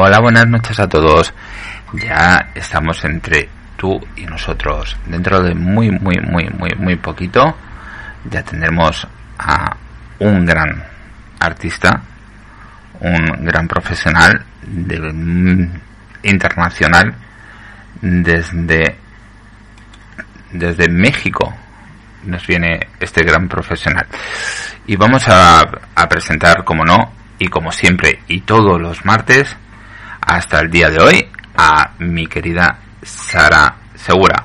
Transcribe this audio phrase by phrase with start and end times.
[0.00, 1.34] Hola, buenas noches a todos.
[1.92, 4.96] Ya estamos entre tú y nosotros.
[5.06, 7.56] Dentro de muy, muy, muy, muy, muy poquito
[8.30, 9.08] ya tendremos
[9.40, 9.76] a
[10.20, 10.84] un gran
[11.40, 12.00] artista,
[13.00, 15.80] un gran profesional de, mm,
[16.22, 17.12] internacional
[18.00, 18.96] desde
[20.52, 21.52] desde México
[22.22, 24.06] nos viene este gran profesional
[24.86, 29.56] y vamos a, a presentar como no y como siempre y todos los martes
[30.28, 34.44] hasta el día de hoy a mi querida Sara Segura.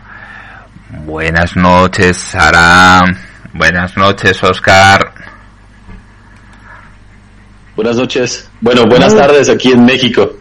[1.06, 3.04] Buenas noches, Sara.
[3.54, 5.14] Buenas noches, Oscar.
[7.76, 8.50] Buenas noches.
[8.62, 10.38] Bueno, buenas tardes aquí en México.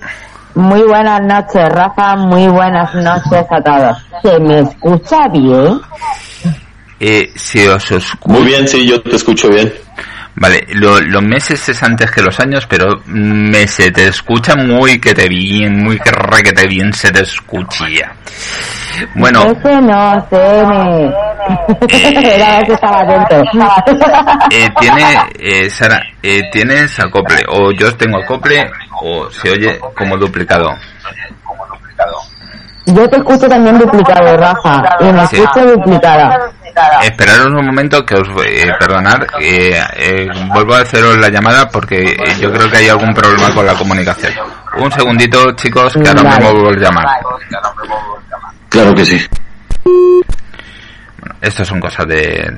[0.55, 2.15] Muy buenas noches, Rafa.
[2.17, 3.97] Muy buenas noches a todos.
[4.23, 5.81] ¿Se me escucha bien?
[7.01, 8.33] Eh, si os escucho...
[8.33, 9.73] Muy bien, sí, yo te escucho bien.
[10.35, 14.99] Vale, lo, los meses es antes que los años, pero me se te escucha muy
[14.99, 18.13] que te bien, muy que re que te bien se te escuchía.
[19.15, 20.23] Bueno, Ese no.
[21.91, 23.43] Era que estaba atento.
[24.51, 25.05] eh, tiene,
[25.39, 28.71] eh, Sara, eh, tienes acople, o yo tengo acople,
[29.03, 30.71] o se oye como duplicado.
[32.87, 34.83] Yo te escucho también duplicado, Rafa.
[35.01, 35.37] Y me Sí.
[35.37, 36.52] escucho duplicada.
[37.03, 42.03] Esperaros un momento que os eh, perdonad, eh, eh, vuelvo a haceros la llamada porque
[42.03, 44.33] eh, yo creo que hay algún problema con la comunicación.
[44.79, 47.07] Un segundito, chicos, que ahora mismo vuelvo a llamar.
[48.69, 49.27] Claro que sí.
[49.85, 52.51] Bueno, esto son cosas de,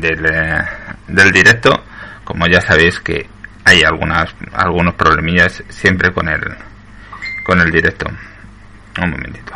[0.00, 0.66] del,
[1.06, 1.84] del directo.
[2.24, 3.28] Como ya sabéis que
[3.64, 6.40] hay algunas algunos problemillas siempre con el
[7.46, 8.06] con el directo.
[9.00, 9.52] Un momentito.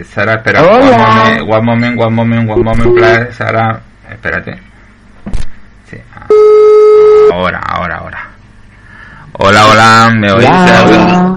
[0.00, 0.62] Eh, Sara, espera.
[0.62, 1.38] Hola.
[1.46, 3.80] One moment, one moment, one moment, one moment, please, Sara,
[4.10, 4.58] espérate.
[5.90, 5.96] Sí.
[6.14, 6.26] ah.
[7.32, 8.28] Ahora, ahora, ahora.
[9.38, 10.44] Hola, hola, ¿me oís?
[10.44, 11.36] Ya.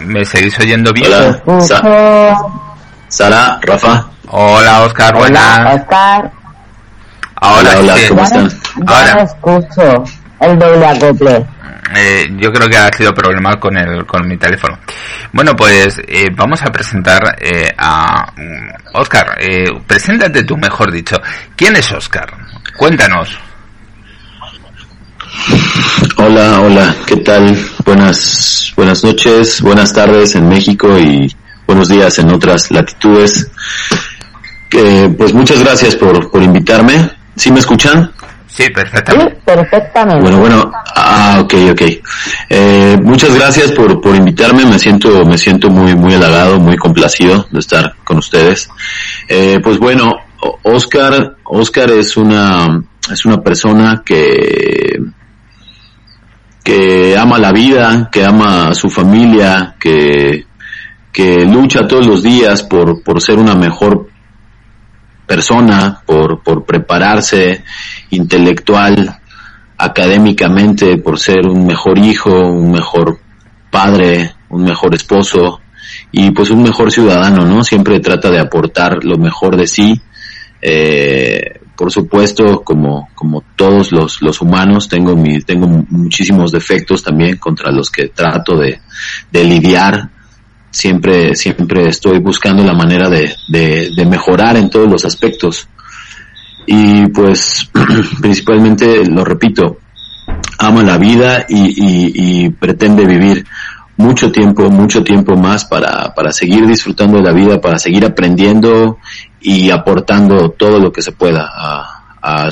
[0.00, 1.10] ¿Me seguís oyendo bien?
[1.46, 1.60] Hola.
[1.60, 2.36] Sa-
[3.08, 4.06] Sara, Rafa.
[4.28, 5.80] Hola, Oscar, Hola, buenas.
[5.80, 6.30] Oscar.
[7.36, 7.94] Ahora Hola, hola.
[8.08, 8.48] ¿cómo ya
[8.86, 9.14] Ahora.
[9.14, 10.04] no escucho
[10.40, 11.46] el doble acople.
[11.94, 14.78] Eh, yo creo que ha sido problema con el con mi teléfono.
[15.32, 19.36] Bueno, pues eh, vamos a presentar eh, a mm, Oscar.
[19.40, 21.16] Eh, preséntate tú, mejor dicho.
[21.56, 22.26] ¿Quién es Oscar?
[22.76, 23.38] Cuéntanos.
[26.16, 27.58] Hola, hola, ¿qué tal?
[27.84, 31.34] Buenas, buenas noches, buenas tardes en México y
[31.66, 33.50] buenos días en otras latitudes.
[34.68, 37.10] Que, pues muchas gracias por, por invitarme.
[37.36, 38.12] ¿Sí me escuchan?
[38.52, 39.40] Sí, Sí, perfectamente.
[39.46, 40.20] perfectamente.
[40.22, 41.82] Bueno, bueno, ah, ok, ok.
[42.50, 47.46] Eh, muchas gracias por, por invitarme, me siento, me siento muy, muy halagado, muy complacido
[47.50, 48.68] de estar con ustedes.
[49.26, 50.12] Eh, pues bueno,
[50.64, 54.98] Oscar, Oscar es una, es una persona que,
[56.62, 60.44] que ama la vida, que ama a su familia, que,
[61.10, 64.11] que lucha todos los días por, por ser una mejor
[65.26, 67.64] persona, por, por prepararse
[68.10, 69.20] intelectual,
[69.78, 73.18] académicamente, por ser un mejor hijo, un mejor
[73.70, 75.60] padre, un mejor esposo
[76.12, 77.64] y pues un mejor ciudadano, ¿no?
[77.64, 80.00] Siempre trata de aportar lo mejor de sí.
[80.60, 87.38] Eh, por supuesto, como, como todos los, los humanos, tengo mi, tengo muchísimos defectos también
[87.38, 88.80] contra los que trato de,
[89.32, 90.10] de lidiar
[90.72, 95.68] siempre, siempre estoy buscando la manera de, de, mejorar en todos los aspectos.
[96.66, 97.70] Y pues,
[98.20, 99.78] principalmente, lo repito,
[100.58, 103.44] ama la vida y, y, pretende vivir
[103.96, 108.98] mucho tiempo, mucho tiempo más para, para seguir disfrutando de la vida, para seguir aprendiendo
[109.40, 111.98] y aportando todo lo que se pueda a,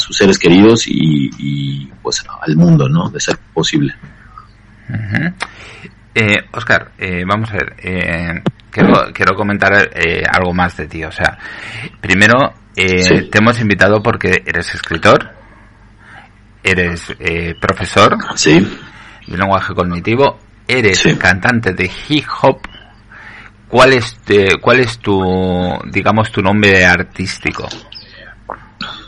[0.01, 3.09] sus seres queridos y, y pues al mundo, ¿no?
[3.09, 3.95] De ser posible.
[4.89, 5.33] Ujú.
[6.15, 7.75] Eh, Oscar, eh, vamos a ver.
[7.83, 11.05] eh, quiero, quiero comentar eh, algo más de ti.
[11.05, 11.39] O sea,
[12.01, 13.29] primero, eh, Sí.
[13.31, 15.31] te hemos invitado porque eres escritor,
[16.63, 18.61] eres eh, profesor Sí,
[19.27, 21.17] de lenguaje cognitivo, eres Sí.
[21.17, 22.61] cantante de hip hop
[23.69, 24.19] ¿cuál es,
[24.61, 25.23] cuál es tu,
[25.93, 27.69] digamos, tu nombre artístico?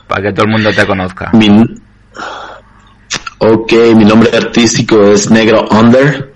[0.07, 1.31] Para que todo el mundo te conozca.
[1.33, 1.49] Mi,
[3.39, 6.32] ok, mi nombre artístico es Negro Under.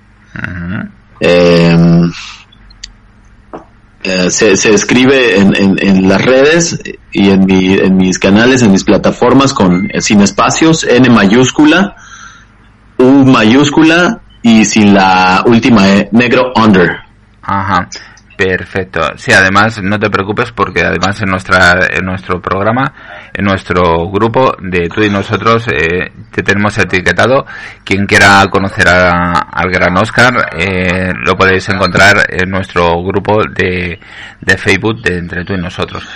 [4.09, 6.81] Eh, se, se, escribe en, en, las redes
[7.11, 11.97] y en, mi, en mis canales, en mis plataformas con eh, sin espacios, N mayúscula,
[12.99, 16.99] U mayúscula y sin la última E, negro under.
[17.43, 17.89] Ajá.
[18.37, 19.01] Perfecto.
[19.17, 22.93] Sí, además no te preocupes porque además en nuestra en nuestro programa,
[23.33, 27.47] en nuestro grupo de tú y nosotros eh, te tenemos etiquetado.
[27.83, 33.99] Quien quiera conocer al gran Oscar eh, lo podéis encontrar en nuestro grupo de,
[34.43, 36.07] de Facebook de entre tú y nosotros.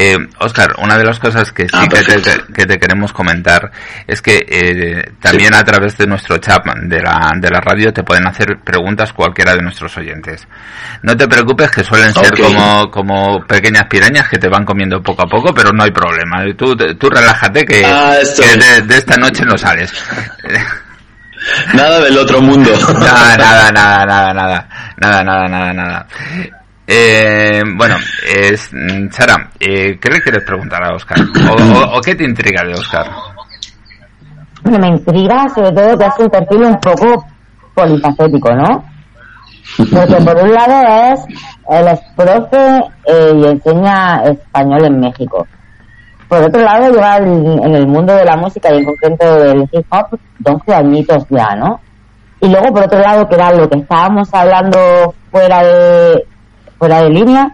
[0.00, 3.72] Eh, Oscar, una de las cosas que sí ah, que, te, queremos comentar
[4.06, 8.04] es que eh, también a través de nuestro chat de la, de la radio te
[8.04, 10.46] pueden hacer preguntas cualquiera de nuestros oyentes.
[11.02, 15.22] No te preocupes que suelen ser como, como pequeñas pirañas que te van comiendo poco
[15.22, 16.44] a poco, pero no hay problema.
[16.56, 19.92] Tú, tú relájate que, ah, de, de, esta noche no sales.
[21.74, 22.70] Nada del otro mundo.
[23.00, 26.06] Nada, nada, nada, nada, nada, nada, nada, nada, nada.
[26.90, 27.96] Eh, bueno,
[28.34, 31.18] es, mm, Sara, eh, ¿qué le quieres preguntar a Oscar?
[31.92, 33.06] ¿O, qué te intriga de Oscar?
[34.64, 37.26] Me intriga sobre todo que es un perfil un poco
[37.74, 38.84] polifacético, ¿no?
[39.76, 41.26] Porque por un lado es,
[41.68, 45.46] él es profe eh, y enseña español en México.
[46.26, 49.86] Por otro lado, lleva en el mundo de la música y en concreto del hip
[49.90, 51.80] hop 12 añitos ya, ¿no?
[52.40, 56.24] Y luego, por otro lado, que era lo que estábamos hablando fuera de,
[56.78, 57.50] fuera de línea,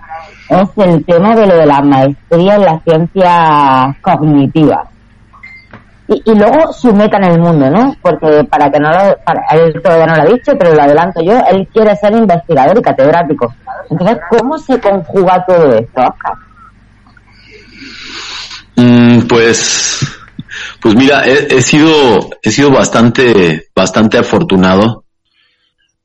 [0.49, 4.89] es el tema de lo de la maestría en la ciencia cognitiva.
[6.07, 7.97] Y, y, luego su meta en el mundo, ¿no?
[8.03, 11.23] Porque para que no lo, para, él todavía no lo ha dicho, pero lo adelanto
[11.23, 13.55] yo, él quiere ser investigador y catedrático.
[13.89, 16.35] Entonces, ¿cómo se conjuga todo esto, Oscar?
[18.77, 20.01] Mm, pues,
[20.83, 25.05] pues mira, he, he, sido, he sido bastante, bastante afortunado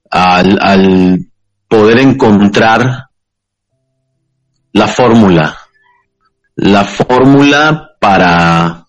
[0.09, 1.19] al, al
[1.67, 3.08] poder encontrar
[4.73, 5.57] la fórmula,
[6.55, 8.85] la fórmula para,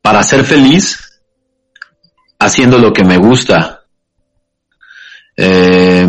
[0.00, 0.98] para ser feliz
[2.38, 3.84] haciendo lo que me gusta.
[5.36, 6.06] Eh,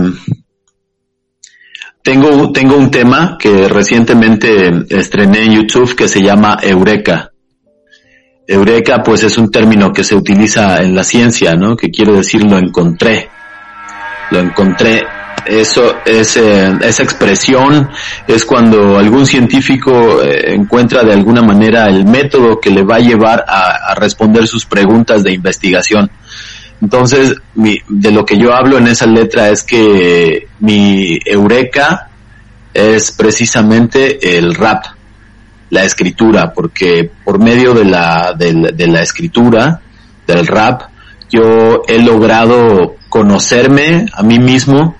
[2.01, 7.31] tengo, tengo un tema que recientemente estrené en YouTube que se llama Eureka.
[8.45, 11.77] Eureka pues es un término que se utiliza en la ciencia, ¿no?
[11.77, 13.29] Que quiere decir lo encontré.
[14.31, 15.03] Lo encontré
[15.45, 17.89] eso, ese, esa expresión
[18.27, 22.99] es cuando algún científico eh, encuentra de alguna manera el método que le va a
[22.99, 26.09] llevar a, responder sus preguntas de investigación.
[26.81, 32.09] Entonces, mi, de lo que yo hablo en esa letra es que mi eureka
[32.73, 34.85] es precisamente el rap,
[35.69, 39.79] la escritura, porque por medio de la, de la escritura,
[40.27, 40.83] del rap,
[41.29, 44.95] yo he logrado conocerme a mí mismo,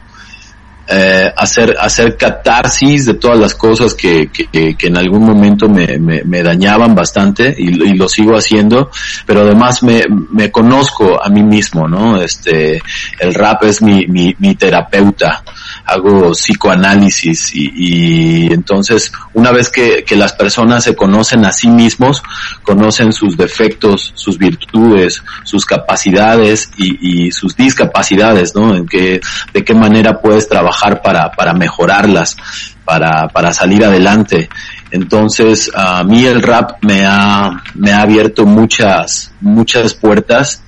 [0.88, 5.98] eh, hacer, hacer catarsis de todas las cosas que, que, que en algún momento me,
[5.98, 8.92] me, me dañaban bastante y, y, lo sigo haciendo,
[9.26, 10.02] pero además me,
[10.32, 12.22] me conozco a mí mismo, ¿no?
[12.22, 12.82] Este,
[13.20, 15.44] el rap es mi, mi, mi terapeuta,
[15.86, 21.68] hago psicoanálisis y, y entonces una vez que, que las personas se conocen a sí
[21.68, 22.24] mismos,
[22.64, 28.76] conocen sus defectos, sus virtudes, sus capacidades y, y sus discapacidades, ¿no?
[28.76, 29.20] En que,
[29.54, 32.38] de qué manera puedes trabajar para, para mejorarlas,
[32.86, 34.50] para, para salir adelante.
[34.92, 40.62] Entonces, a mí el rap me ha, me ha abierto muchas, muchas puertas,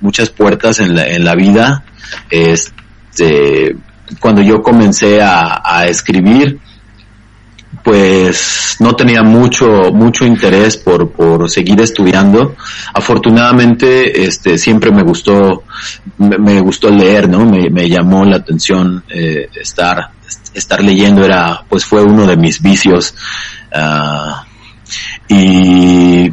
[0.00, 1.84] muchas puertas en la, en la vida.
[2.30, 3.76] Este,
[4.20, 6.60] cuando yo comencé a, a escribir,
[7.86, 12.56] pues no tenía mucho mucho interés por, por seguir estudiando.
[12.92, 15.62] Afortunadamente, este siempre me gustó
[16.18, 17.46] me, gustó leer, ¿no?
[17.46, 20.10] Me, me llamó la atención eh, estar
[20.52, 23.14] estar leyendo era pues fue uno de mis vicios
[23.72, 24.44] uh,
[25.28, 26.32] y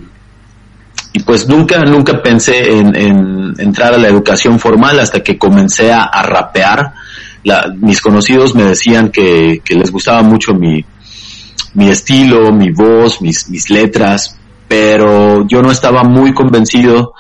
[1.16, 5.92] y pues nunca, nunca pensé en, en, entrar a la educación formal hasta que comencé
[5.94, 6.94] a, a rapear
[7.78, 10.86] mis conocidos me decían que, les gustaba mucho mi,
[11.90, 17.14] estilo, mi voz, mis, letras, pero yo no estaba muy convencido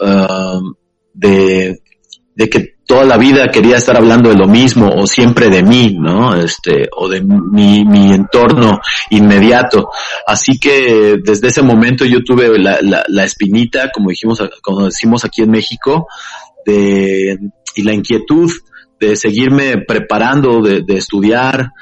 [0.00, 0.74] um,
[1.12, 1.80] de,
[2.50, 6.34] que toda la vida quería estar hablando de lo mismo o siempre de mí, ¿no?
[6.34, 9.90] Este, o de mi, mi entorno inmediato.
[10.26, 15.24] Así que desde ese momento yo tuve la, la, la espinita, como dijimos, como decimos
[15.26, 16.06] aquí en México,
[16.64, 17.38] de,
[17.74, 18.50] y la inquietud
[19.00, 21.72] de seguirme preparando, de, de estudiar,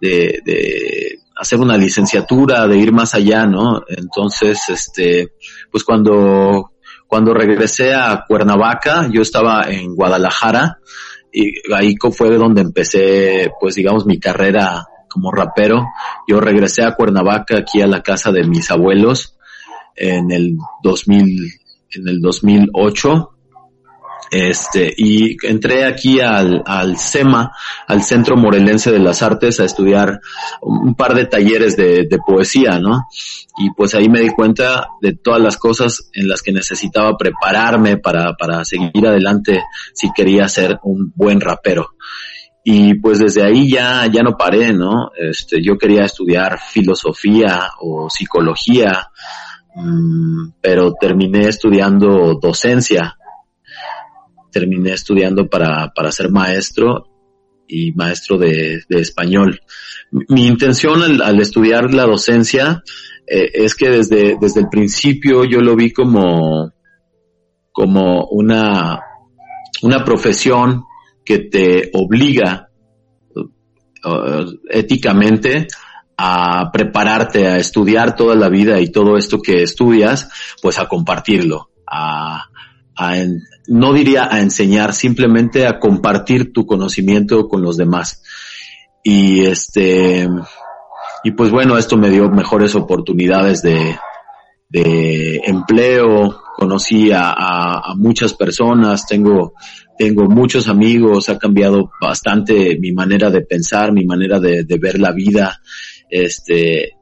[0.00, 3.82] de, de hacer una licenciatura, de ir más allá, ¿no?
[3.88, 5.32] Entonces, este,
[5.70, 6.72] pues cuando,
[7.06, 10.78] cuando regresé a Cuernavaca, yo estaba en Guadalajara
[11.32, 15.84] y ahí fue donde empecé, pues digamos, mi carrera como rapero.
[16.26, 19.36] Yo regresé a Cuernavaca, aquí a la casa de mis abuelos,
[19.94, 21.52] en el 2000,
[21.90, 23.35] en el 2008
[24.30, 27.52] este, y entré aquí al, al CEMA,
[27.86, 30.20] al Centro Morelense de las Artes, a estudiar
[30.60, 33.06] un par de talleres de, de poesía, ¿no?
[33.58, 37.96] Y pues ahí me di cuenta de todas las cosas en las que necesitaba prepararme
[37.98, 39.62] para, para seguir adelante
[39.94, 41.90] si quería ser un buen rapero.
[42.64, 45.12] Y pues desde ahí ya, ya no paré, ¿no?
[45.16, 49.08] Este, yo quería estudiar filosofía o psicología,
[49.76, 53.15] mmm, pero terminé estudiando docencia
[54.56, 57.04] terminé estudiando para, para ser maestro
[57.68, 59.60] y maestro de, de español.
[60.10, 62.82] Mi intención al, estudiar la docencia
[63.26, 66.72] eh, es que desde, desde el principio yo lo vi como,
[67.70, 68.98] como una,
[69.82, 70.84] una profesión
[71.22, 72.70] que te obliga
[73.34, 75.66] uh, éticamente
[76.16, 80.30] a prepararte a estudiar toda la vida y todo esto que estudias,
[80.62, 82.46] pues a compartirlo, a,
[82.96, 83.16] a
[83.68, 88.22] no diría a enseñar, simplemente a compartir tu conocimiento con los demás.
[89.02, 90.28] Y este,
[91.24, 93.98] y pues bueno, esto me dio mejores oportunidades de,
[95.44, 99.54] empleo, conocí a, muchas personas, tengo,
[99.96, 105.12] tengo muchos amigos, ha cambiado bastante mi manera de pensar, mi manera de, ver la
[105.12, 105.60] vida,
[106.10, 106.92] este,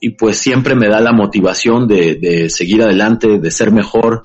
[0.00, 4.22] y pues siempre me da la motivación de seguir adelante, de ser mejor,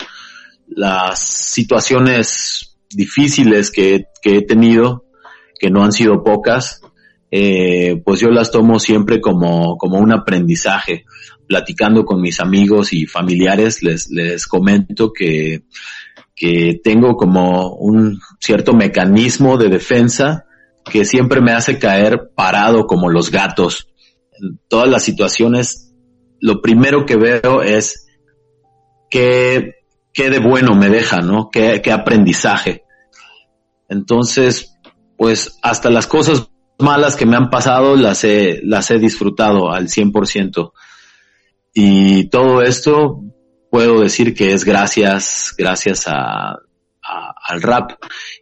[0.69, 5.05] las situaciones difíciles que, que he tenido,
[5.59, 6.81] que no han sido pocas,
[7.31, 11.05] eh, pues yo las tomo siempre como, como un aprendizaje.
[11.47, 15.63] Platicando con mis amigos y familiares, les, les comento que,
[16.35, 20.45] que tengo como un cierto mecanismo de defensa
[20.89, 23.89] que siempre me hace caer parado como los gatos.
[24.39, 25.93] En todas las situaciones,
[26.39, 28.07] lo primero que veo es
[29.09, 29.78] que
[30.19, 31.49] qué de bueno me deja, ¿no?
[31.49, 32.83] Qué, qué aprendizaje.
[33.87, 34.77] Entonces,
[35.15, 39.87] pues hasta las cosas malas que me han pasado las he, las he disfrutado al
[39.87, 40.73] 100%.
[41.73, 43.21] Y todo esto
[43.71, 47.91] puedo decir que es gracias, gracias a, a, al rap.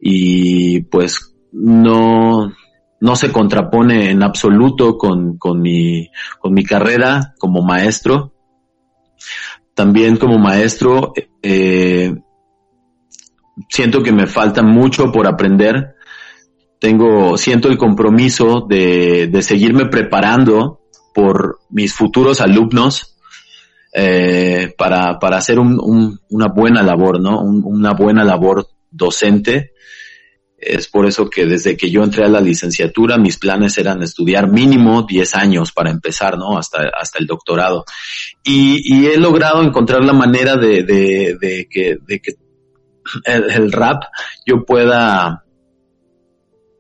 [0.02, 2.56] Y pues no,
[3.00, 8.34] no se contrapone en absoluto con, con mi, con mi carrera como maestro
[9.78, 11.14] también como maestro
[11.50, 12.14] eh,
[13.70, 15.96] siento que me falta mucho por aprender.
[16.80, 20.82] Tengo, siento el compromiso de, de seguirme preparando
[21.14, 23.18] por mis futuros alumnos
[23.94, 27.42] eh, para, para hacer un, un, una buena labor, ¿no?
[27.42, 29.72] Un, una buena labor docente
[30.58, 34.52] es por eso que desde que yo entré a la licenciatura, mis planes eran estudiar
[34.52, 36.58] mínimo 10 años para empezar, ¿no?
[36.58, 37.86] Hasta, hasta el doctorado.
[38.44, 41.98] Y, y he logrado encontrar la manera de, que,
[43.26, 44.04] el, rap
[44.46, 45.44] yo pueda,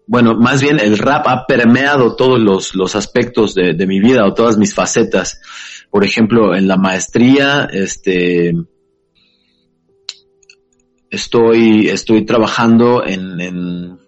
[0.07, 4.33] bueno, más bien el rap ha permeado todos los, los aspectos de mi vida o
[4.33, 5.39] todas mis facetas.
[5.91, 8.53] Por ejemplo, en la maestría, este,
[11.09, 13.99] estoy, estoy trabajando en, en,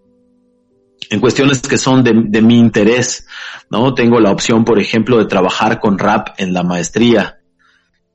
[1.09, 3.27] en cuestiones que son de, mi interés,
[3.69, 3.93] ¿no?
[3.93, 7.39] Tengo la opción, por ejemplo, de trabajar con rap en la maestría,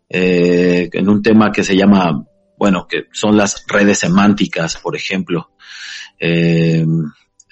[0.09, 2.25] eh, en un tema que se llama,
[2.57, 5.51] bueno, que son las redes semánticas, por ejemplo.
[6.19, 6.85] Eh,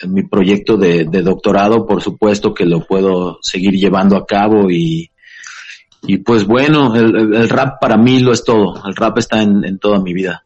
[0.05, 5.11] en mi proyecto de, doctorado, por supuesto que lo puedo seguir llevando a cabo y,
[6.03, 10.01] y pues bueno, el, rap para mí lo es todo, el rap está en toda
[10.01, 10.45] mi vida.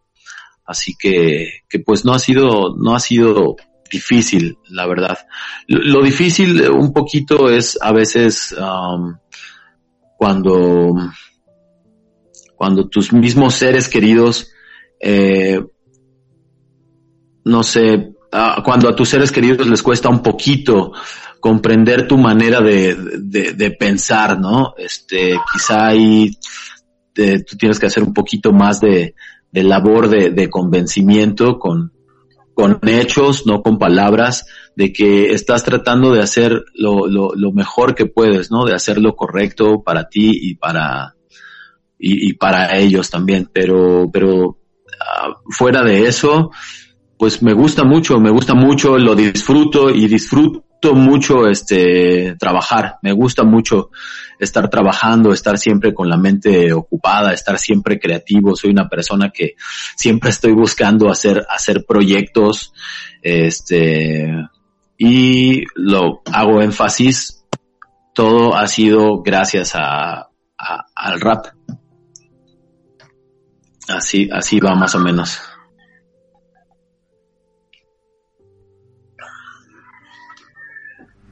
[0.67, 3.57] Así que, que pues no ha sido, no ha sido
[3.91, 5.19] difícil, la verdad.
[5.69, 8.55] Lo, difícil un poquito es a veces
[10.17, 10.95] cuando,
[12.57, 14.51] cuando tus mismos seres queridos,
[15.01, 15.63] eh,
[17.45, 18.13] no sé,
[18.65, 20.93] cuando a tus seres queridos les cuesta un poquito
[21.39, 24.75] comprender tu manera de, de, de pensar, ¿no?
[24.77, 26.33] Este, quizá ahí
[27.13, 29.15] te, tú tienes que hacer un poquito más de,
[29.53, 31.93] de labor de, de convencimiento con,
[32.57, 37.95] con hechos, no con palabras, de que estás tratando de hacer lo, lo, lo, mejor
[37.95, 38.65] que puedes, ¿no?
[38.65, 41.17] De hacer lo correcto para ti y para,
[41.99, 43.51] y, para ellos también.
[43.53, 44.57] Pero, pero uh,
[45.51, 46.51] fuera de eso,
[47.19, 52.99] pues me gusta mucho, me gusta mucho, lo disfruto y disfruto mucho este trabajar.
[53.03, 53.91] Me gusta mucho
[54.39, 58.55] estar trabajando, estar siempre con la mente ocupada, estar siempre creativo.
[58.55, 59.55] Soy una persona que
[59.97, 62.73] siempre estoy buscando hacer hacer proyectos
[63.23, 64.31] este
[64.99, 67.45] y lo hago énfasis
[68.15, 70.31] todo ha sido gracias a,
[70.95, 71.47] al rap.
[73.89, 75.39] Así así va más o menos.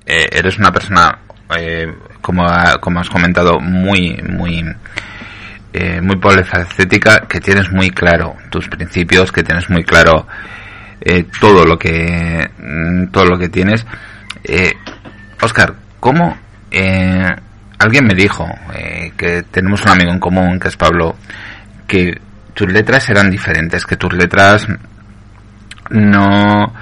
[0.07, 1.19] Eh, eres una persona,
[1.57, 1.87] eh,
[2.21, 2.45] como,
[2.81, 4.65] como has comentado, muy, muy,
[5.73, 10.27] eh, muy polifacética, que tienes muy claro tus principios, que tienes muy claro
[11.01, 13.87] eh, todo lo que, mm, todo lo que tienes.
[15.41, 16.37] Oscar, ¿cómo,
[17.79, 18.47] alguien me dijo
[19.17, 21.17] que tenemos un amigo en común, que es Pablo,
[21.87, 22.21] que
[22.53, 24.67] tus letras eran diferentes, que tus letras
[25.91, 26.73] no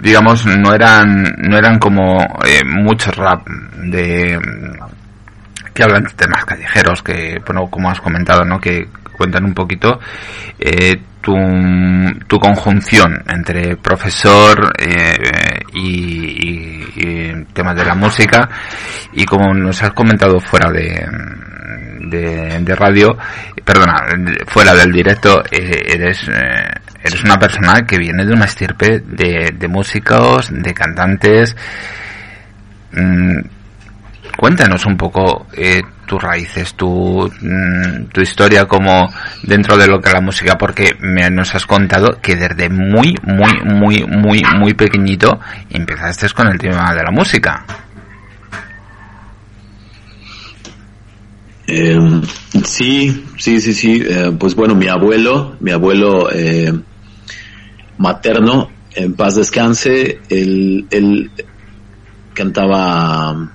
[0.00, 3.46] digamos, no eran, no eran como eh, muchos rap
[3.84, 4.38] de
[5.72, 8.58] que hablan de temas callejeros, que, bueno, como has comentado, ¿no?
[8.60, 10.00] Que cuentan un poquito
[10.58, 11.34] eh, tu,
[12.26, 18.48] tu conjunción entre profesor eh, y, y, temas de la música
[19.12, 21.06] y como nos has comentado fuera de,
[22.08, 23.16] de, de radio,
[23.64, 24.02] perdona,
[24.46, 26.70] fuera del directo, eh, eres eh,
[27.02, 31.56] eres una persona que viene de una estirpe de, de músicos, de cantantes.
[32.92, 33.40] Mm,
[34.36, 39.08] cuéntanos un poco eh, tus raíces, tu, mm, tu historia como
[39.42, 43.52] dentro de lo que la música, porque me nos has contado que desde muy, muy,
[43.64, 45.40] muy, muy, muy pequeñito
[45.70, 47.64] empezaste con el tema de la música.
[51.72, 52.20] Eh,
[52.64, 54.02] sí, sí, sí, sí.
[54.04, 56.72] Eh, pues bueno, mi abuelo, mi abuelo eh,
[58.00, 61.30] materno, en paz descanse, él, él
[62.34, 63.52] cantaba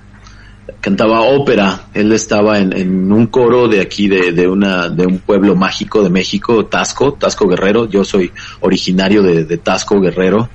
[0.80, 1.88] cantaba ópera.
[1.94, 6.02] Él estaba en, en un coro de aquí de, de, una de un pueblo mágico
[6.02, 7.88] de México, Tasco, Tasco Guerrero.
[7.88, 8.30] Yo soy
[8.60, 10.48] originario de, de Tasco Guerrero.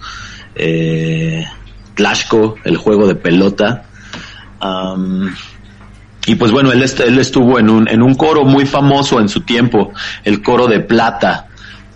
[0.56, 1.46] Eh,
[2.64, 3.84] el juego de pelota.
[6.26, 9.42] Y pues bueno, él, él estuvo en un, en un coro muy famoso en su
[9.42, 9.92] tiempo,
[10.24, 11.51] el coro de plata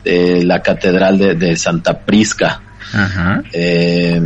[0.06, 2.62] de la catedral de, de Santa Prisca.
[2.94, 3.44] Ajá.
[3.52, 4.22] Eh,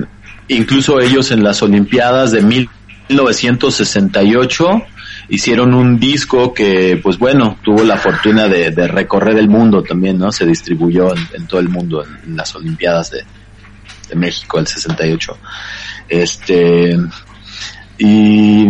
[0.49, 4.83] incluso ellos en las Olimpiadas de 1968
[5.29, 10.19] hicieron un disco que, pues bueno, tuvo la fortuna de, de recorrer el mundo también,
[10.19, 10.31] ¿no?
[10.31, 13.23] Se distribuyó en, en todo el mundo en, en las Olimpiadas de,
[14.09, 15.37] de México el 68.
[16.09, 16.97] Este,
[17.97, 18.67] y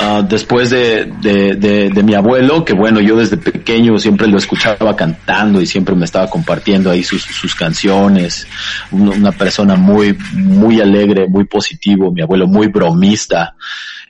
[0.00, 4.38] Uh, después de, de, de, de, mi abuelo, que bueno, yo desde pequeño siempre lo
[4.38, 8.46] escuchaba cantando y siempre me estaba compartiendo ahí sus, sus canciones,
[8.92, 13.56] una, persona muy, muy alegre, muy positivo, mi abuelo muy bromista,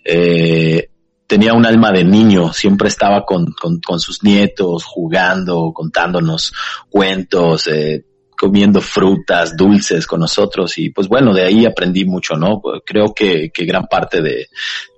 [0.05, 0.91] eh,
[1.27, 6.53] tenía un alma de niño, siempre estaba con, con, con sus nietos, jugando, contándonos
[6.89, 8.05] cuentos, eh,
[8.41, 12.63] comiendo frutas, dulces con nosotros y pues bueno, de ahí aprendí mucho, ¿no?
[12.87, 14.49] Creo que, que gran parte de,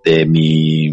[0.04, 0.92] de mi,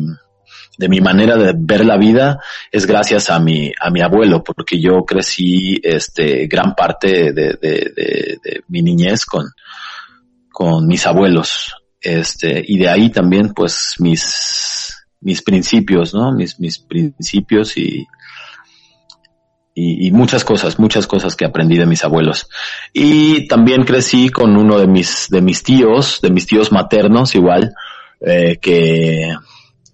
[0.75, 2.39] de mi manera de ver la vida
[2.71, 8.63] es gracias a mi, a mi abuelo, porque yo crecí, este, gran parte de, de,
[8.67, 9.45] mi niñez con,
[10.51, 16.31] con mis abuelos, este, y de ahí también, pues, mis, mis principios, ¿no?
[16.31, 18.07] Mis, mis principios y,
[19.81, 22.49] y, muchas cosas, muchas cosas que aprendí de mis abuelos.
[22.93, 27.73] Y también crecí con uno de mis, de mis tíos, de mis tíos maternos igual,
[28.19, 29.33] eh, que,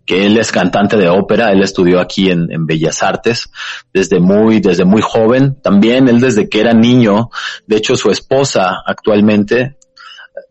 [0.05, 3.49] que él es cantante de ópera, él estudió aquí en, en, Bellas Artes
[3.93, 5.57] desde muy, desde muy joven.
[5.61, 7.29] También él desde que era niño,
[7.67, 9.77] de hecho su esposa actualmente,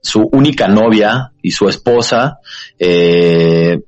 [0.01, 2.38] su única novia y su esposa,
[2.79, 3.81] eh,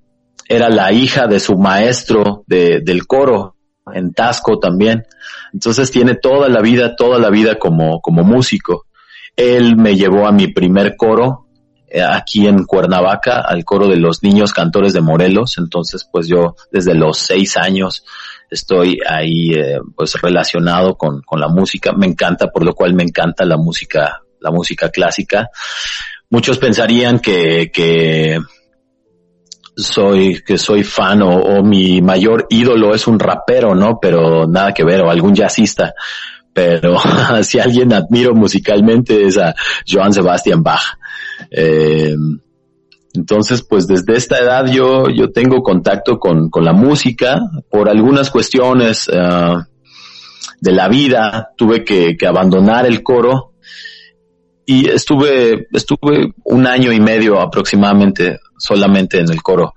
[0.48, 3.56] era la hija de su maestro de, del coro
[3.92, 5.04] en Tasco también.
[5.52, 8.86] Entonces tiene toda la vida, toda la vida como, como músico.
[9.34, 11.46] Él me llevó a mi primer coro
[11.88, 15.56] eh, aquí en Cuernavaca, al coro de los niños cantores de Morelos.
[15.58, 18.04] Entonces, pues yo desde los seis años
[18.50, 21.92] estoy ahí, eh, pues relacionado con, con la música.
[21.92, 25.50] Me encanta, por lo cual me encanta la música, la música clásica.
[26.28, 28.40] Muchos pensarían que, que
[29.76, 33.98] soy, que soy fan o, mi mayor ídolo es un rapero, ¿no?
[34.00, 35.94] Pero nada que ver, o algún jazzista.
[36.52, 36.96] Pero
[37.42, 39.54] si alguien admiro musicalmente es a
[39.86, 40.98] Johann Sebastian Bach.
[41.50, 42.16] Eh,
[43.14, 47.38] entonces, pues desde esta edad yo, yo tengo contacto con, con la música
[47.70, 49.08] por algunas cuestiones.
[49.08, 49.62] Uh,
[50.60, 53.52] de la vida, tuve que, que abandonar el coro
[54.64, 59.74] y estuve, estuve un año y medio aproximadamente solamente en el coro.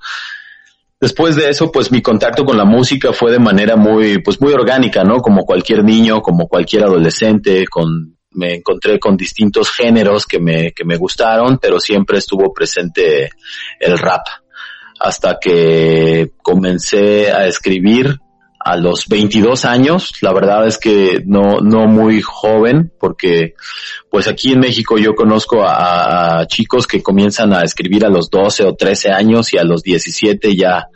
[1.00, 4.52] Después de eso, pues mi contacto con la música fue de manera muy, pues muy
[4.52, 5.22] orgánica, ¿no?
[5.22, 10.84] Como cualquier niño, como cualquier adolescente, con, me encontré con distintos géneros que me, que
[10.84, 13.30] me gustaron, pero siempre estuvo presente
[13.80, 14.26] el rap.
[15.00, 18.20] Hasta que comencé a escribir
[18.60, 23.56] a los 22 años, la verdad es que no, no muy joven, porque
[24.10, 28.65] pues aquí en México yo conozco a, chicos que comienzan a escribir a los 12
[28.65, 30.89] o 13 años y a los 17 ya,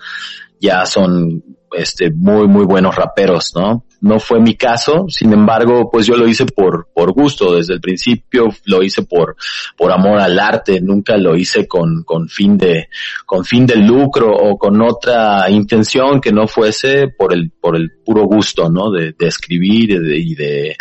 [0.60, 3.86] ya son este, muy, muy buenos raperos, ¿no?
[4.02, 7.82] No fue mi caso, sin embargo, pues yo lo hice por, por gusto desde el
[7.82, 9.38] principio, lo hice por,
[9.78, 12.90] por amor al arte, nunca lo hice con, con fin de,
[13.26, 17.92] con fin de lucro o con otra intención que no fuese por el, por el
[18.06, 18.92] puro gusto, ¿no?
[18.92, 20.76] De, escribir y de,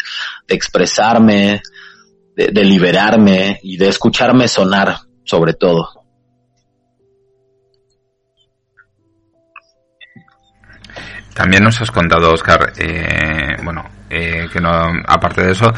[0.48, 1.62] de expresarme,
[2.34, 6.01] de liberarme y de escucharme sonar, sobre todo.
[11.34, 14.70] También nos has contado, Oscar, eh, bueno, eh, que no,
[15.06, 15.72] aparte de eso,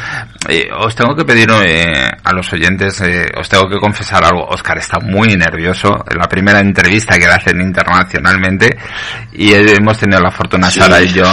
[0.48, 4.46] eh, os tengo que pedir eh, a los oyentes, eh, os tengo que confesar algo.
[4.46, 6.04] Oscar está muy nervioso.
[6.10, 8.76] En la primera entrevista que le hacen internacionalmente
[9.32, 11.24] y hemos tenido la fortuna, Sara y yo,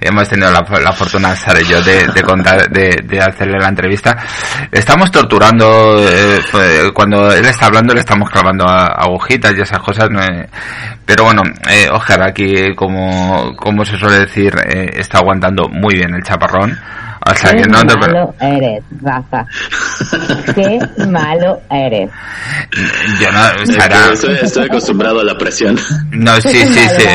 [0.00, 3.68] hemos tenido la, la fortuna, Sara y yo, de, de contar, de, de, hacerle la
[3.68, 4.16] entrevista.
[4.70, 6.40] Estamos torturando, eh,
[6.92, 10.08] cuando él está hablando le estamos clavando agujitas y esas cosas.
[11.04, 14.54] pero bueno, eh, Oscar aquí, como, como se suele decir,
[14.94, 16.78] está aguantando muy bien el chaparrón.
[17.26, 19.46] O sea Qué que no te malo eres, Rafa.
[20.54, 22.10] Qué malo eres.
[23.18, 24.12] Yo no, Sara.
[24.12, 25.78] estoy, estoy acostumbrado a la presión.
[26.10, 27.06] No, sí, sí, sí.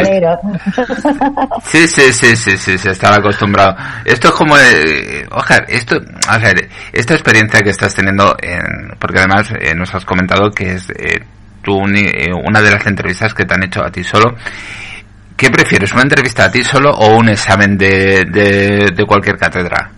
[1.63, 3.75] Sí, sí, sí, sí, sí, se estaba acostumbrado.
[4.05, 5.27] Esto es como, eh,
[5.67, 10.49] esto, a ver, esta experiencia que estás teniendo, en, porque además eh, nos has comentado
[10.49, 11.19] que es eh,
[11.61, 14.35] tú uni- eh, una de las entrevistas que te han hecho a ti solo.
[15.39, 19.89] ¿Qué prefieres, una entrevista a ti solo o un examen de, de, de cualquier cátedra?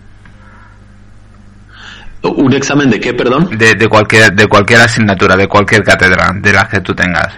[2.22, 3.58] ¿Un examen de qué, perdón?
[3.58, 7.34] De, de cualquier, de cualquier asignatura, de cualquier cátedra, de las que tú tengas.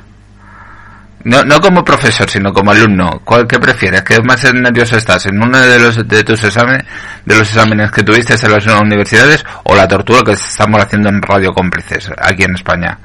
[1.25, 3.23] No, no como profesor, sino como alumno.
[3.25, 4.03] ¿Cuál que prefieres?
[4.03, 5.25] ¿Qué más nervioso estás?
[5.25, 6.85] ¿En uno de los de tus exámenes,
[7.25, 11.23] de los exámenes que tuviste en las universidades, o la tortura que estamos haciendo en
[11.23, 12.99] Radio Cómplices aquí en España?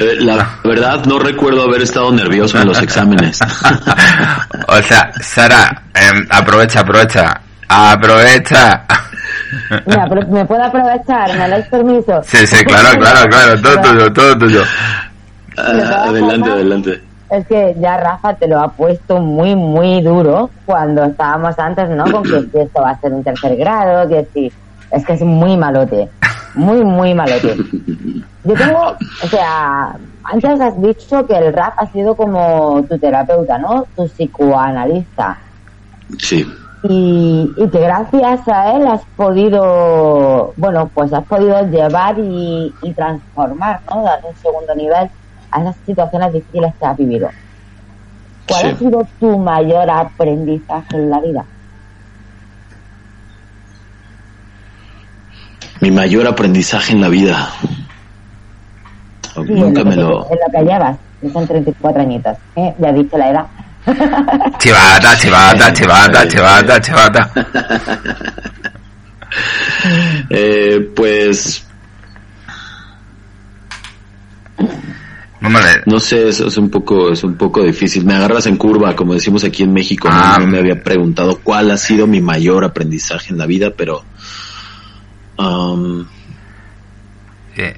[0.00, 3.40] Eh, la verdad no recuerdo haber estado nervioso en los exámenes.
[4.68, 8.84] o sea, Sara, em, aprovecha, aprovecha, aprovecha.
[9.86, 11.36] Mira, pero ¿me puedo aprovechar?
[11.36, 12.22] ¿Me dais permiso?
[12.22, 14.62] Sí, sí, claro, claro, claro, todo tuyo, todo tuyo.
[15.56, 17.02] Ah, adelante, adelante.
[17.30, 22.04] Es que ya Rafa te lo ha puesto muy, muy duro cuando estábamos antes, ¿no?
[22.04, 24.52] Con que esto va a ser un tercer grado, que si...
[24.92, 26.08] Es que es muy malote.
[26.54, 27.56] Muy, muy malote.
[28.44, 33.58] Yo tengo, o sea, antes has dicho que el rap ha sido como tu terapeuta,
[33.58, 33.86] ¿no?
[33.94, 35.38] Tu psicoanalista.
[36.18, 36.46] Sí.
[36.84, 42.94] Y, y que gracias a él has podido, bueno, pues has podido llevar y, y
[42.94, 44.02] transformar, ¿no?
[44.04, 45.10] Dar un segundo nivel
[45.50, 47.28] a esas situaciones difíciles que has vivido.
[48.48, 48.66] ¿Cuál Sí.
[48.68, 51.44] ha sido tu mayor aprendizaje en la vida?
[55.80, 57.50] Mi mayor aprendizaje en la vida.
[59.34, 60.26] Sí, Nunca me que- lo...
[60.30, 60.96] En lo que llevas,
[61.32, 62.36] son 34 añitos.
[62.56, 62.74] ¿eh?
[62.78, 63.46] Ya dicho la edad.
[64.58, 67.30] Chivata, chivata, chivata, chivata, chivata.
[70.30, 71.64] Eh, pues,
[75.86, 78.04] No sé, es, es un poco, es un poco difícil.
[78.04, 80.08] Me agarras en curva, como decimos aquí en México.
[80.10, 80.36] Ah.
[80.40, 84.04] No me había preguntado cuál ha sido mi mayor aprendizaje en la vida, pero...
[85.38, 86.06] um,
[87.56, 87.74] Eh,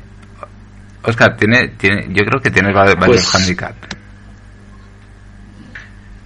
[1.02, 3.88] Oscar, tiene, tiene, yo creo que tienes va- varios Pues- handicaps.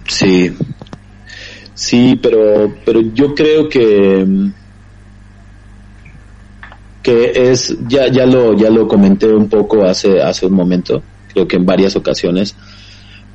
[0.07, 0.53] Sí,
[1.73, 4.25] sí, pero, pero yo creo que
[7.01, 11.01] que es ya ya lo ya lo comenté un poco hace hace un momento,
[11.33, 12.55] creo que en varias ocasiones,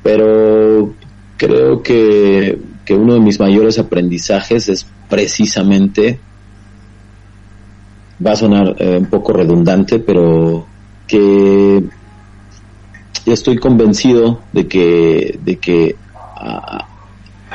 [0.03, 0.93] pero
[1.37, 6.19] creo que que uno de mis mayores aprendizajes es precisamente
[8.25, 10.69] va a sonar eh, un poco redundante, pero
[11.07, 11.81] que
[13.25, 15.99] estoy convencido de que de que
[16.35, 16.87] a,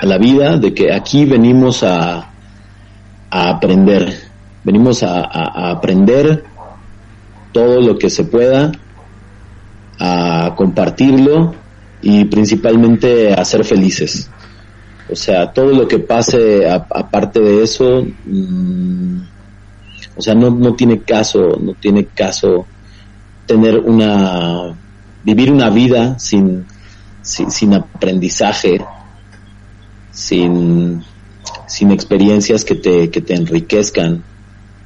[0.03, 2.33] la vida, de que aquí venimos a,
[3.31, 4.15] aprender,
[4.63, 6.45] venimos a, a- a aprender
[7.53, 8.71] todo lo que se pueda,
[9.99, 11.55] a compartirlo
[12.01, 14.31] y principalmente a ser felices.
[15.09, 19.21] O sea, todo lo que pase aparte de eso, mm,
[20.17, 22.67] o sea, no, no tiene caso, no tiene caso
[23.47, 24.75] tener una,
[25.23, 26.65] vivir una vida sin,
[27.23, 28.81] sin, aprendizaje,
[30.11, 31.03] sin,
[31.67, 34.25] sin experiencias que te, que te enriquezcan,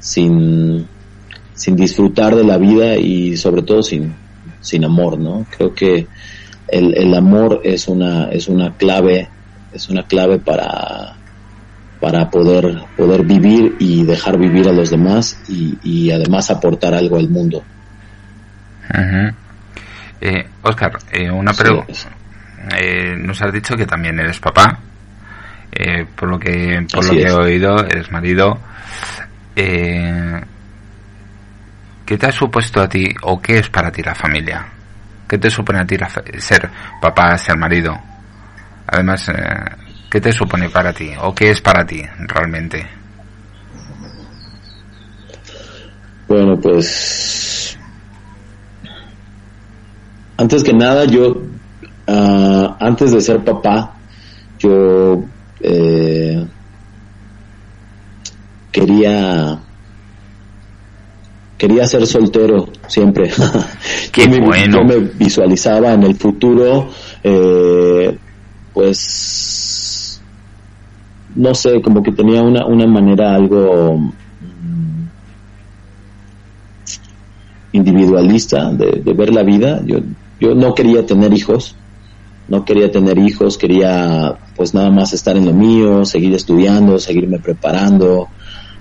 [0.00, 0.88] sin,
[1.54, 4.14] sin disfrutar de la vida y sobre todo sin,
[4.60, 5.46] sin amor, ¿no?
[5.56, 6.08] Creo que
[6.68, 9.28] el, el amor es una, es una clave,
[9.72, 11.19] es una clave para,
[12.00, 17.16] para poder, poder vivir y dejar vivir a los demás y, y además aportar algo
[17.18, 17.62] al mundo.
[20.20, 21.92] eh, Oscar, eh, una pregunta.
[22.78, 24.78] Eh, nos has dicho que también eres papá.
[25.72, 28.58] Eh, por lo que por lo que he oído, eres marido.
[29.54, 30.40] Eh,
[32.04, 34.66] ¿Qué te ha supuesto a ti o qué es para ti la familia?
[35.28, 35.96] ¿Qué te supone a ti
[36.38, 36.68] ser
[37.00, 37.96] papá, ser marido?
[38.88, 39.32] Además, eh,
[40.10, 42.86] ¿qué te supone para ti o qué es para ti realmente?
[46.28, 47.78] Bueno, pues
[50.36, 51.32] antes que nada, yo
[52.06, 53.94] uh, antes de ser papá,
[54.58, 55.22] yo
[55.60, 56.46] eh,
[58.72, 59.60] quería
[61.58, 63.30] quería ser soltero siempre.
[64.12, 64.82] Qué yo, bueno.
[64.84, 66.88] me, yo, me, visualizaba en el futuro,
[67.22, 68.16] eh,
[68.72, 69.59] pues,
[71.40, 74.12] no sé, como que tenía una, una manera algo
[77.72, 79.80] individualista de, de, ver la vida.
[79.86, 80.00] Yo,
[80.38, 81.76] yo no quería tener hijos,
[82.48, 87.38] no quería tener hijos, quería pues nada más estar en lo mío, seguir estudiando, seguirme
[87.38, 88.28] preparando,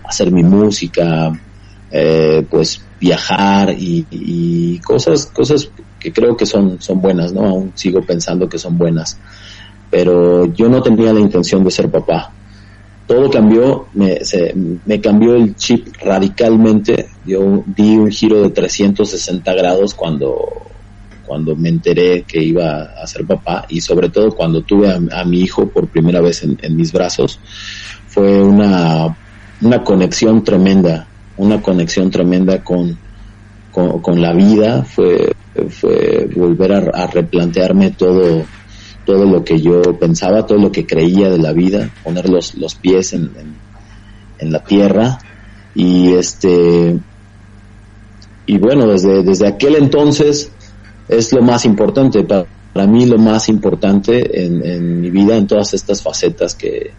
[0.03, 1.31] hacer mi música,
[1.89, 7.71] eh, pues viajar y, y, cosas cosas que creo que son son buenas no aún
[7.75, 9.17] sigo pensando que son buenas.
[9.89, 12.33] Pero yo no tenía la intención de ser papá
[13.09, 14.53] todo cambió me, se,
[14.85, 20.67] me cambió el chip radicalmente yo di un giro de 360 grados cuando
[21.25, 25.39] cuando me enteré que iba a ser papá y sobre todo cuando tuve a, mi
[25.41, 27.39] hijo por primera vez en, mis brazos.
[28.07, 29.15] Fue una
[29.61, 31.07] una conexión tremenda
[31.39, 32.97] una conexión tremenda con,
[33.71, 35.31] con, la vida, fue,
[35.69, 38.45] fue volver a, replantearme todo,
[39.09, 42.75] todo lo que yo pensaba, todo lo que creía de la vida, poner los, los
[42.75, 43.31] pies en,
[44.37, 45.17] en, la tierra
[45.73, 46.95] y este
[48.45, 50.51] y bueno desde, desde aquel entonces
[51.07, 55.47] es lo más importante para, para mí lo más importante en, en mi vida en
[55.47, 56.91] todas estas facetas que,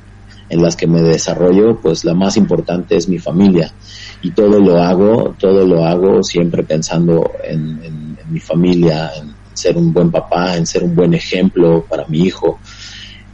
[0.49, 3.73] en las que me desarrollo, pues la más importante es mi familia.
[4.21, 9.33] Y todo lo hago, todo lo hago siempre pensando en, en, en, mi familia, en
[9.61, 12.59] ser un buen papá, en ser un buen ejemplo para mi hijo,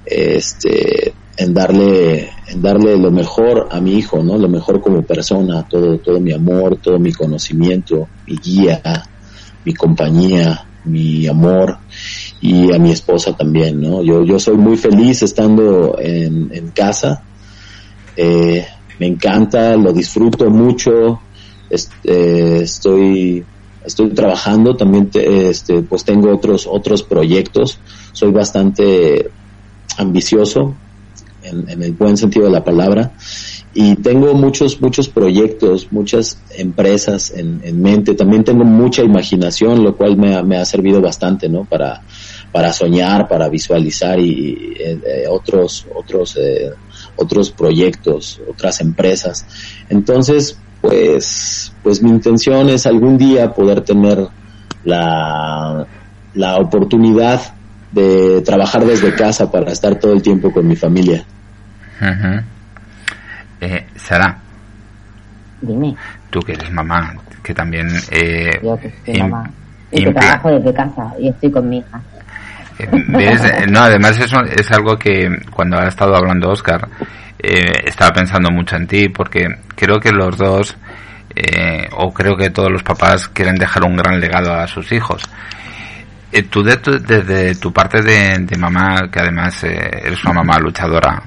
[0.05, 4.39] este, en darle, en darle lo mejor a mi hijo, ¿no?
[4.39, 8.81] Lo mejor como persona, todo, todo mi amor, todo mi conocimiento, mi guía,
[9.65, 11.79] mi compañía, mi amor
[12.41, 14.03] y a mi esposa también, ¿no?
[14.03, 17.23] Yo, yo soy muy feliz estando en, casa,
[18.17, 18.67] eh,
[18.99, 21.21] me encanta, lo disfruto mucho,
[21.69, 23.45] este, estoy,
[23.87, 27.79] estoy trabajando, también te, este, pues tengo otros, otros proyectos,
[28.13, 29.31] soy bastante
[29.97, 30.75] ambicioso,
[31.43, 33.13] en, el buen sentido de la palabra,
[33.73, 38.15] y tengo muchos muchos proyectos muchas empresas en, en, mente.
[38.15, 42.03] También tengo mucha imaginación lo cual me ha, me ha servido bastante no para
[42.51, 46.71] para soñar para visualizar y, y eh, otros otros eh,
[47.17, 49.47] otros proyectos otras empresas.
[49.91, 54.27] Entonces pues pues mi intención es algún día poder tener
[54.85, 55.87] la
[56.35, 57.41] la oportunidad
[57.93, 61.25] de trabajar desde casa para estar todo el tiempo con mi familia
[62.01, 62.45] uh -huh.
[63.61, 64.39] Eh, Sara.
[65.61, 65.97] Dime.
[66.31, 67.89] Tú que eres mamá, que también...
[68.11, 69.51] Eh, Yo que soy mamá.
[69.91, 72.01] Y que trabajo desde casa y estoy con mi hija.
[73.69, 76.89] No, además eso es algo que cuando ha estado hablando Oscar,
[77.39, 80.77] eh, estaba pensando mucho en ti, porque creo que los dos,
[81.35, 85.23] eh, o creo que todos los papás quieren dejar un gran legado a sus hijos.
[86.33, 91.23] Eh, tú de tu, desde tu parte de, mamá, que además eres una mamá luchadora,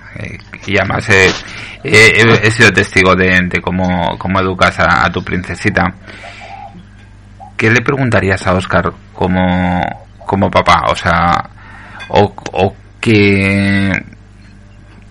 [0.68, 5.84] y además he, sido testigo de, de cómo, cómo educas a, a, tu princesita,
[7.58, 10.84] ¿qué le preguntarías a Oscar como, como papá?
[10.92, 11.44] O sea,
[12.10, 13.92] o, o qué,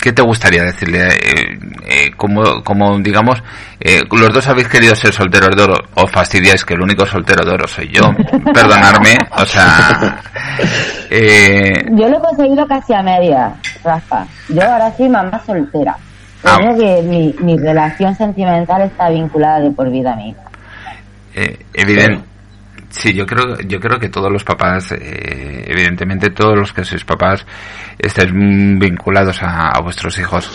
[0.00, 1.08] ¿qué te gustaría decirle?
[1.08, 3.42] Eh, eh, como, como, digamos,
[3.80, 7.44] eh, los dos habéis querido ser solteros de oro, o fastidiáis que el único soltero
[7.44, 8.02] de oro soy yo,
[8.54, 10.20] perdonarme, o sea...
[11.10, 13.52] yo lo he conseguido casi a media,
[13.82, 14.24] Rafa.
[14.48, 15.96] Yo ahora soy mamá soltera.
[16.44, 16.58] Ah.
[16.60, 20.42] Creo que mi, mi relación sentimental está vinculada de por vida a mi hija.
[21.34, 22.28] Eh, evidente.
[22.90, 27.04] Sí, yo creo, yo creo que todos los papás, eh, evidentemente todos los que sois
[27.04, 27.44] papás,
[27.98, 30.50] estáis vinculados a, a vuestros hijos.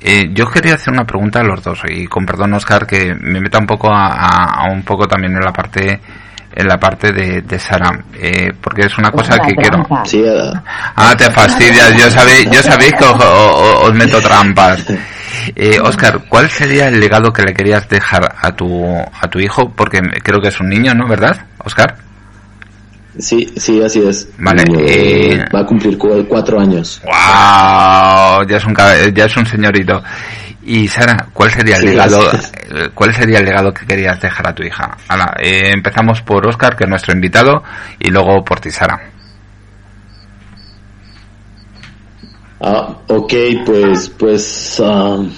[0.00, 3.40] Eh, yo quería hacer una pregunta a los dos y con perdón Oscar que me
[3.40, 6.00] meta un poco a, a- a un poco también en la parte
[6.52, 9.78] en la parte de, de Sara eh, porque es una cosa que quiero.
[10.04, 10.22] Sí,
[10.96, 14.84] ah te fastidias yo sabéis yo sabéis que os, os- os meto trampas
[15.54, 19.70] eh, Oscar ¿cuál sería el legado que le querías dejar a tu a tu hijo
[19.74, 21.96] porque creo que es un niño no verdad Oscar
[23.18, 24.28] sí, sí, así es.
[24.38, 27.00] Vale, Eh, eh, Va a cumplir cu- cuatro años.
[27.04, 28.74] wow ya es un
[29.14, 30.02] ya es un señorito
[30.68, 32.20] y Sara, ¿cuál sería el Sí, legado?
[32.32, 34.96] eh, ¿Cuál sería el legado que querías dejar a tu hija?
[35.38, 37.62] Eh, empezamos por Oscar, que es nuestro invitado,
[38.00, 39.00] y luego por ti, Sara.
[42.58, 43.34] Ah, ok,
[43.66, 45.30] pues, pues, um,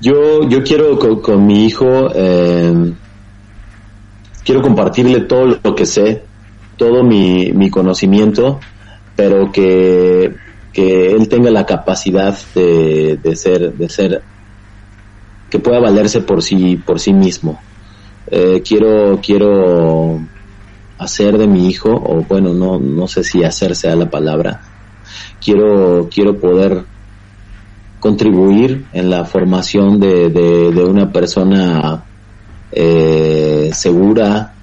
[0.00, 2.92] yo, yo quiero con, con mi hijo, eh,
[4.44, 6.24] quiero compartirle todo lo que sé,
[6.76, 8.60] todo mi, mi conocimiento,
[9.14, 10.34] pero que,
[10.72, 14.24] que él tenga la capacidad de, de ser, de ser,
[15.48, 17.60] que pueda valerse por sí, por sí mismo.
[18.28, 20.20] Eh, quiero, quiero
[20.98, 24.60] hacer de mi hijo, o bueno, no, no sé si hacer sea la palabra,
[25.40, 26.84] quiero, quiero poder
[28.00, 32.04] contribuir en la formación de, de, una persona
[32.70, 34.54] eh, segura,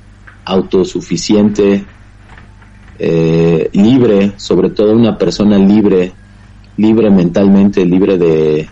[0.46, 1.84] autosuficiente,
[3.00, 6.14] eh, libre, sobre todo una persona libre,
[6.78, 8.70] libre mentalmente, libre de,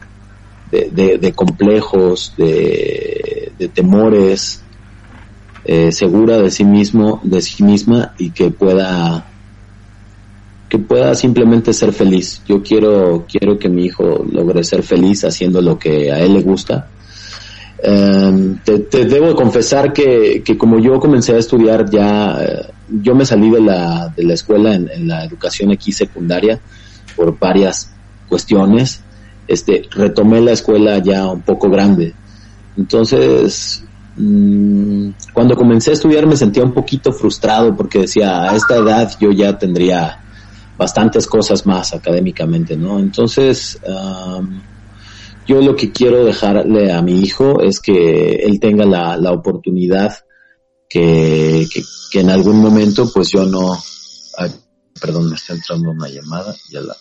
[0.71, 4.63] de, complejos, de, de temores,
[5.63, 9.30] eh, segura de sí mismo, de sí misma y que pueda
[10.71, 12.41] que pueda simplemente ser feliz.
[12.47, 16.41] Yo quiero, quiero que mi hijo logre ser feliz haciendo lo que a él le
[16.41, 16.87] gusta.
[17.83, 23.13] Eh, te, te debo confesar que, que como yo comencé a estudiar ya, eh, yo
[23.13, 26.61] me salí de la, de la escuela en, en la educación aquí secundaria
[27.17, 27.91] por varias
[28.29, 29.01] cuestiones.
[29.49, 32.13] Este, retomé la escuela ya un poco grande.
[32.77, 33.83] Entonces,
[34.15, 39.11] mm, cuando comencé a estudiar me sentía un poquito frustrado porque decía, a esta edad
[39.19, 40.21] yo ya tendría
[40.81, 42.97] bastantes cosas más académicamente, ¿no?
[42.97, 44.63] Entonces, am,
[45.45, 50.11] yo lo que quiero dejarle a mi hijo es que él tenga la, la oportunidad
[50.89, 53.77] que, que, que en algún momento, pues yo no,
[54.39, 54.49] ay,
[54.99, 56.95] perdón, me está entrando una llamada, ya la,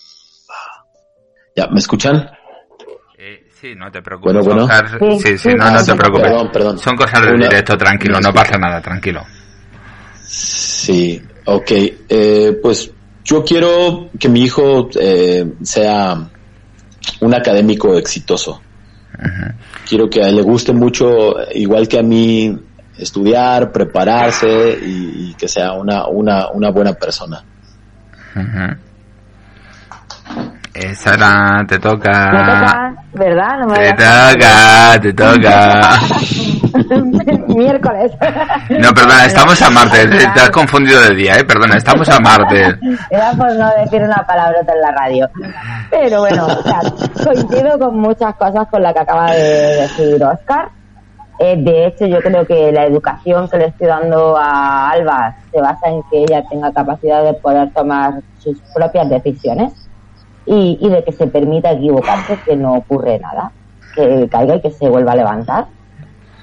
[1.57, 2.31] ya, ¿me escuchan?
[3.19, 4.35] Eh, sí, no te preocupes.
[4.35, 4.65] Bueno, bueno.
[4.65, 4.99] Oscar.
[5.23, 6.29] Sí, Sí, no, no te preocupes.
[6.29, 6.79] Perdón, perdón.
[6.79, 9.23] Son cosas del directo, tranquilo, no pasa nada, tranquilo.
[10.27, 11.71] Sí, ok.
[12.09, 12.91] Eh, pues
[13.25, 16.17] yo quiero que mi hijo eh, sea
[17.21, 18.61] un académico exitoso.
[19.89, 22.57] Quiero que a él le guste mucho, igual que a mí,
[22.97, 27.43] estudiar, prepararse y, y que sea una, una, una buena persona.
[30.73, 32.31] Eh, Sara, te toca.
[32.31, 33.59] Me toca, ¿verdad?
[33.61, 36.01] No me Te toca, te toca.
[37.49, 38.13] Miércoles.
[38.71, 40.05] No, perdona, estamos a martes.
[40.07, 41.45] eh, Te has confundido de día, eh.
[41.45, 42.77] Perdona, estamos a martes.
[43.11, 45.29] Era por no decir una palabrota en la radio.
[45.91, 46.81] Pero bueno, o sea,
[47.25, 49.43] coincido con muchas cosas con la que acaba de
[49.83, 50.69] decir Oscar.
[51.39, 55.61] Eh, de hecho, yo creo que la educación que le estoy dando a Alba se
[55.61, 59.73] basa en que ella tenga capacidad de poder tomar sus propias decisiones
[60.45, 63.53] y, y de que se permita equivocarse, que no ocurre nada,
[63.95, 65.65] que caiga y que se vuelva a levantar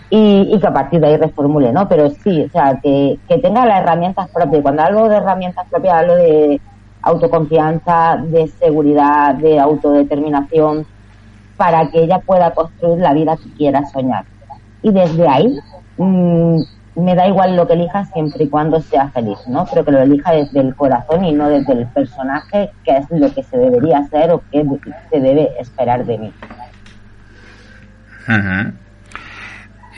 [0.09, 1.87] y, y que a partir de ahí reformule, ¿no?
[1.87, 4.61] Pero sí, o sea, que, que tenga las herramientas propias.
[4.61, 6.61] Cuando hablo de herramientas propias, hablo de
[7.01, 10.85] autoconfianza, de seguridad, de autodeterminación,
[11.57, 14.25] para que ella pueda construir la vida que quiera soñar.
[14.81, 15.59] Y desde ahí,
[15.97, 16.61] mm,
[16.95, 19.65] me da igual lo que elija siempre y cuando sea feliz, ¿no?
[19.69, 23.31] Pero que lo elija desde el corazón y no desde el personaje, que es lo
[23.33, 24.65] que se debería hacer o que
[25.11, 26.33] se debe esperar de mí.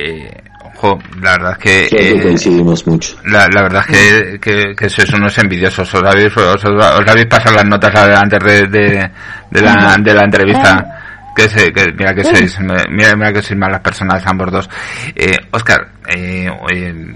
[0.02, 0.32] Eh,
[0.64, 1.88] ojo, la verdad es que...
[1.91, 3.18] Eh, coincidimos mucho.
[3.26, 5.93] La, la verdad es que, que, que sois unos envidiosos.
[5.93, 9.12] Os habéis, os, os habéis pasado las notas antes de, de,
[9.52, 10.95] de la, de la entrevista.
[11.36, 14.70] Que, se, que mira que sois, mira, mira que sois malas personas ambos dos.
[15.16, 16.50] Eh, Oscar, eh,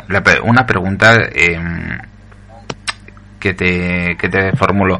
[0.09, 1.57] la una pregunta eh,
[3.39, 4.99] que te, que te formulo.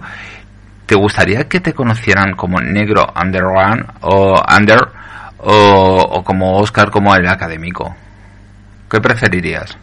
[0.85, 4.79] ¿Te gustaría que te conocieran como negro underground o under
[5.43, 7.95] o, o como Oscar como el académico?
[8.89, 9.77] ¿Qué preferirías?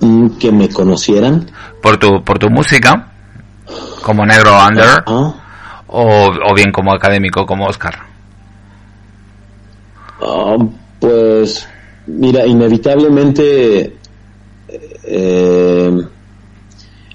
[0.00, 1.50] Mm, que me conocieran.
[1.80, 3.06] Por tu, por tu música,
[4.02, 5.34] como negro under, o,
[5.86, 7.98] o, bien como académico, como Oscar.
[10.20, 10.56] Ah,
[10.98, 11.68] pues,
[12.06, 13.96] mira, inevitablemente
[15.04, 15.90] eh,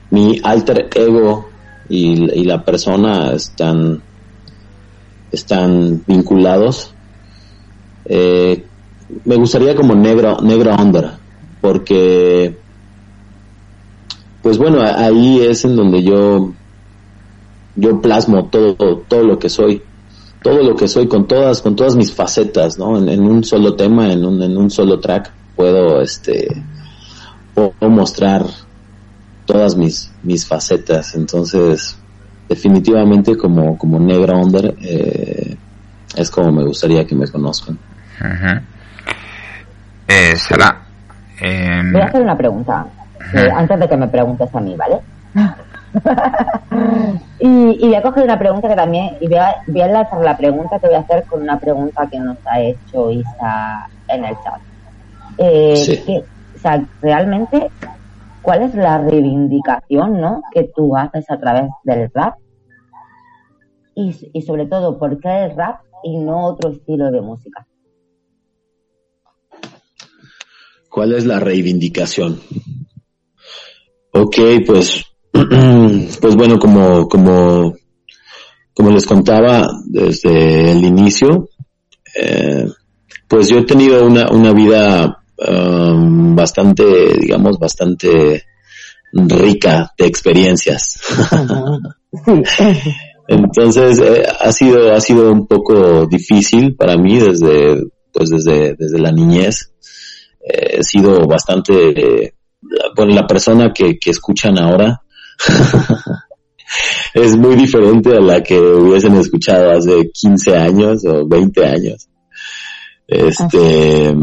[0.10, 1.50] mi alter ego
[1.90, 4.02] y, la persona están,
[5.32, 6.94] están vinculados.
[8.06, 8.64] Eh,
[9.26, 11.12] me gustaría como negro, negro under,
[11.62, 12.58] porque,
[14.42, 16.52] pues bueno, ahí es en donde yo,
[17.76, 18.76] yo plasmo todo,
[19.08, 19.82] todo lo que soy,
[20.44, 22.98] todo lo que soy con todas, con todas mis facetas, ¿no?
[22.98, 26.48] En, un solo tema, en un, en un solo track, puedo, este,
[27.82, 28.46] mostrar
[29.46, 31.97] todas mis, mis facetas, entonces,
[32.48, 35.56] definitivamente como, como negro under, eh,
[36.16, 37.78] es como me gustaría que me conozcan.
[40.08, 40.82] Eh, Sara.
[41.40, 42.88] Em, voy a hacer una pregunta,
[43.34, 45.00] eh, antes de que me preguntes a mí, ¿vale?
[47.40, 50.20] y, y voy a coger una pregunta que también, y voy a, voy a enlazar
[50.22, 54.26] la pregunta que voy a hacer con una pregunta que nos ha hecho Isa en
[54.26, 54.60] el chat.
[55.38, 56.24] Eh,
[56.56, 57.70] o sea, realmente,
[58.48, 60.42] ¿cuál es la reivindicación ¿no?
[60.54, 62.36] que tú haces a través del rap?
[63.94, 67.68] Y, y sobre todo, ¿por qué el rap y no otro estilo de música?
[70.90, 72.40] ¿Cuál es la reivindicación?
[74.12, 77.74] Ok, pues, pues bueno, como, como,
[78.74, 81.50] como les contaba desde el inicio,
[82.16, 82.66] eh,
[83.28, 86.84] pues yo he tenido una, una vida um, bastante,
[87.20, 88.44] digamos, bastante
[89.14, 91.00] rica de experiencias.
[93.28, 97.84] Entonces eh, ha sido ha sido un poco difícil para mí desde
[98.14, 99.74] pues desde desde la niñez
[100.48, 102.34] he sido bastante,
[102.96, 105.02] bueno, la persona que, que escuchan ahora
[107.14, 112.08] es muy diferente a la que hubiesen escuchado hace 15 años o 20 años.
[113.08, 114.14] Este.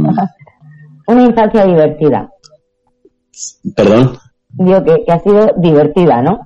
[1.07, 2.30] Una infancia divertida.
[3.74, 4.18] ¿Perdón?
[4.50, 6.40] Digo que, ha sido divertida, ¿no?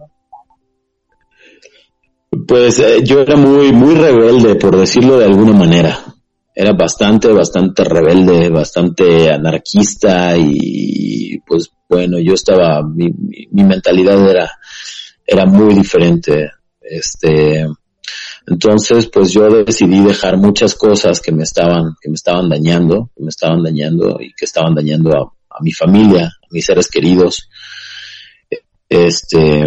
[2.46, 5.98] Pues eh, yo era muy, muy rebelde, por decirlo de alguna manera
[6.60, 13.06] era bastante, bastante rebelde, bastante anarquista y pues bueno, yo estaba, mi,
[13.52, 14.50] mi, mentalidad era,
[15.24, 16.50] era muy diferente.
[16.80, 17.64] Este,
[18.50, 23.22] entonces pues yo decidí dejar muchas cosas que me estaban, que me estaban dañando, que
[23.22, 27.48] me estaban dañando y que estaban dañando a, a mi familia, a mis seres queridos.
[28.88, 29.66] Este,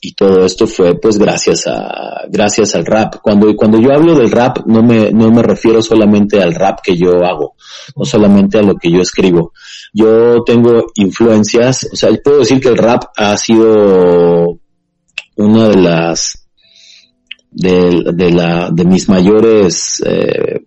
[0.00, 3.16] y todo esto fue pues gracias a gracias al rap.
[3.22, 6.96] Cuando cuando yo hablo del rap no me no me refiero solamente al rap que
[6.96, 7.54] yo hago,
[7.96, 9.52] no solamente a lo que yo escribo.
[9.92, 14.58] Yo tengo influencias, o sea, puedo decir que el rap ha sido
[15.36, 16.39] una de las
[17.50, 20.60] de, de la de mis mayores eh,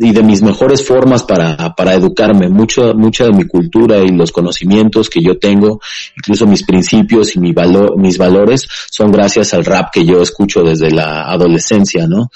[0.00, 2.48] y de mis mejores formas para, para educarme.
[2.48, 5.80] Mucho, mucha de mi cultura y los conocimientos que yo tengo,
[6.16, 10.62] incluso mis principios y mi valor, mis valores, son gracias al rap que yo escucho
[10.62, 12.30] desde la adolescencia, ¿no?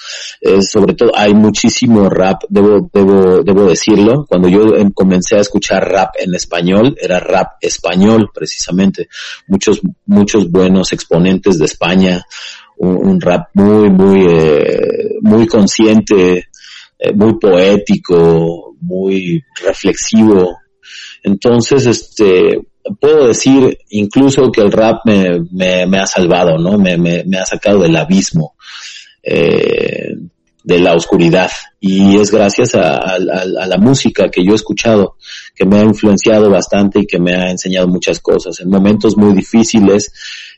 [0.61, 4.25] sobre todo, hay muchísimo rap, debo, debo, debo decirlo.
[4.27, 9.07] Cuando yo em, comencé a escuchar rap en español, era rap español, precisamente.
[9.47, 12.25] Muchos, muchos buenos exponentes de España,
[12.77, 16.47] un, rap muy, muy, eh, muy consciente,
[16.99, 20.57] eh, muy poético, muy reflexivo.
[21.23, 22.59] Entonces, este,
[22.99, 26.77] puedo decir incluso que el rap me, me, ha salvado, ¿no?
[26.77, 28.55] Me, me, ha sacado del abismo,
[29.21, 30.15] eh,
[30.63, 31.51] de la oscuridad.
[31.79, 35.15] Y es gracias a, a, la música que yo he escuchado,
[35.55, 38.59] que me ha influenciado bastante y que me ha enseñado muchas cosas.
[38.59, 40.11] En momentos muy difíciles,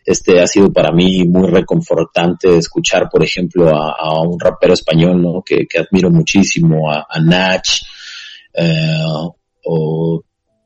[0.05, 5.41] este ha sido para mí muy reconfortante escuchar, por ejemplo, a, un rapero español, ¿no?
[5.43, 7.67] Que, admiro muchísimo, a, Nach,
[8.53, 8.99] eh,
[9.65, 10.23] o,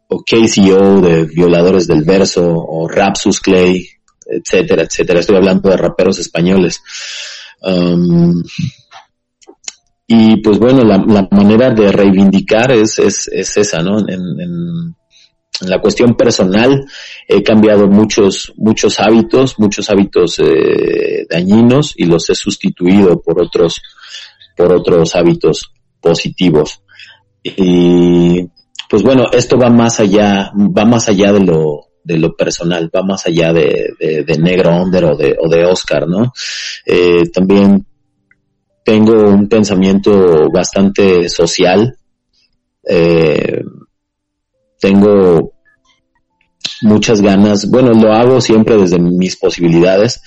[0.09, 3.87] o KCO de Violadores del Verso, o Rapsus Clay,
[4.29, 5.19] etcétera, etcétera.
[5.19, 6.81] Estoy hablando de raperos españoles.
[7.61, 8.43] Um,
[10.07, 13.97] y pues bueno, la, manera de reivindicar es, es, es esa, ¿no?
[15.61, 16.85] La cuestión personal
[17.27, 23.81] he cambiado muchos muchos hábitos muchos hábitos eh, dañinos y los he sustituido por otros
[24.55, 25.71] por otros hábitos
[26.01, 26.81] positivos.
[27.43, 28.49] Y
[28.89, 33.03] pues bueno esto va más allá va más allá de lo de lo personal va
[33.03, 36.33] más allá de, de, negro under o de o de Oscar no
[36.85, 37.85] eh, también
[38.83, 41.97] tengo un pensamiento bastante social
[42.83, 43.61] eh,
[44.79, 45.53] tengo
[46.81, 50.21] muchas ganas, bueno, lo hago siempre desde mis posibilidades,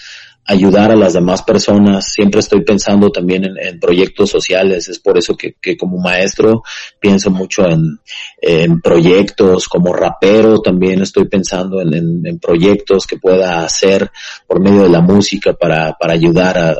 [0.46, 2.12] ayudar a las demás personas.
[2.12, 4.88] Siempre estoy pensando también en, proyectos sociales.
[4.88, 6.62] Es por eso que, como maestro
[6.98, 9.68] pienso mucho en, proyectos.
[9.68, 14.10] Como rapero también estoy pensando en, proyectos que pueda hacer
[14.46, 16.74] por medio de la música para, ayudar a,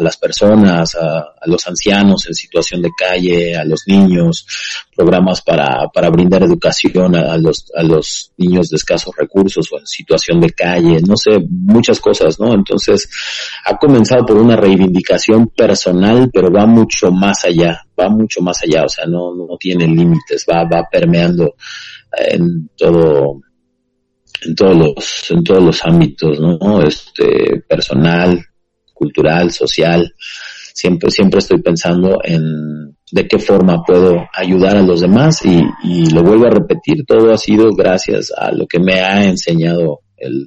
[0.00, 4.46] las personas, a, los ancianos en situación de calle, a los niños,
[4.94, 9.86] programas para, para brindar educación a, los, a los niños de escasos recursos o en
[9.86, 12.54] situación de calle, no sé, muchas cosas, ¿no?
[12.54, 12.85] Entonces,
[13.64, 18.84] ha comenzado por una reivindicación personal, pero va mucho más allá, va mucho más allá,
[18.84, 21.54] o sea, no, no tiene límites, va, va permeando
[22.16, 23.40] en todo,
[24.42, 26.82] en todos los, en todos los ámbitos, ¿no?
[26.82, 28.44] Este, personal,
[28.92, 30.14] cultural, social,
[30.72, 36.10] siempre, siempre estoy pensando en de qué forma puedo ayudar a los demás y, y
[36.10, 40.42] lo vuelvo a repetir, todo ha sido gracias a lo que me ha enseñado el,
[40.42, 40.46] eh,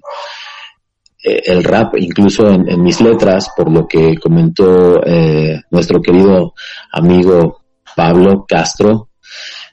[1.21, 6.53] el rap, incluso en, mis letras, por lo que comentó eh, nuestro querido
[6.91, 7.61] amigo
[7.95, 9.09] Pablo Castro,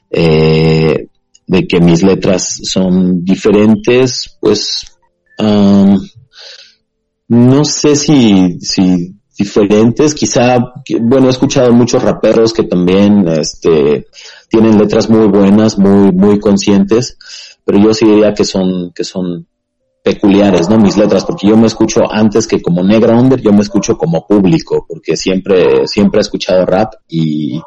[0.09, 1.07] eh,
[1.45, 4.97] de que mis letras son diferentes, pues
[5.39, 5.97] um,
[7.29, 10.13] no sé si, si diferentes.
[10.13, 10.57] Quizá,
[11.01, 14.07] bueno, he escuchado muchos raperos que también, este,
[14.49, 17.17] tienen letras muy buenas, muy, muy conscientes,
[17.63, 19.47] pero yo sí diría que son, que son
[20.07, 20.77] peculiares, ¿no?
[20.77, 24.25] Mis letras, porque yo me escucho antes que como negra under, yo me escucho como
[24.25, 27.61] público, porque siempre, siempre he escuchado rap y,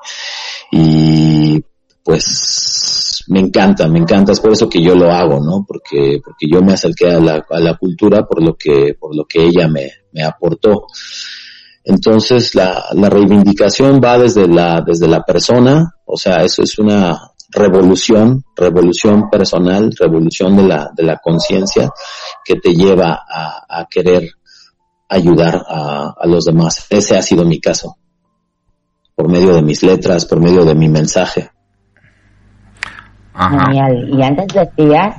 [0.72, 1.62] y
[2.02, 5.66] pues me encanta, me encanta, es por eso que yo lo hago, ¿no?
[5.68, 9.26] Porque, porque yo me acerqué a la, a la cultura por lo que, por lo
[9.26, 10.86] que ella me, me aportó.
[11.84, 17.29] Entonces la, la reivindicación va desde la, desde la persona, o sea, eso es una
[17.50, 21.90] revolución, revolución personal, revolución de la, de la conciencia
[22.44, 24.30] que te lleva a, a querer
[25.08, 26.86] ayudar a, a, los demás.
[26.90, 27.96] Ese ha sido mi caso,
[29.14, 31.50] por medio de mis letras, por medio de mi mensaje.
[33.34, 34.08] Genial.
[34.10, 35.16] Y antes decías,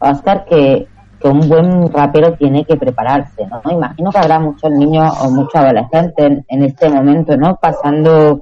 [0.00, 0.88] Oscar, que
[1.20, 3.70] que un buen rapero tiene que prepararse, ¿no?
[3.70, 7.56] Imagino que habrá muchos niños o muchos adolescentes en, este momento, ¿no?
[7.56, 8.40] Pasando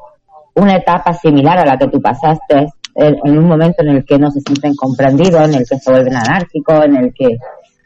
[0.55, 2.67] una etapa similar a la que tú pasaste,
[2.99, 6.17] en un momento en el que no se sienten comprendidos, en el que se vuelven
[6.17, 7.39] anárquicos, en el que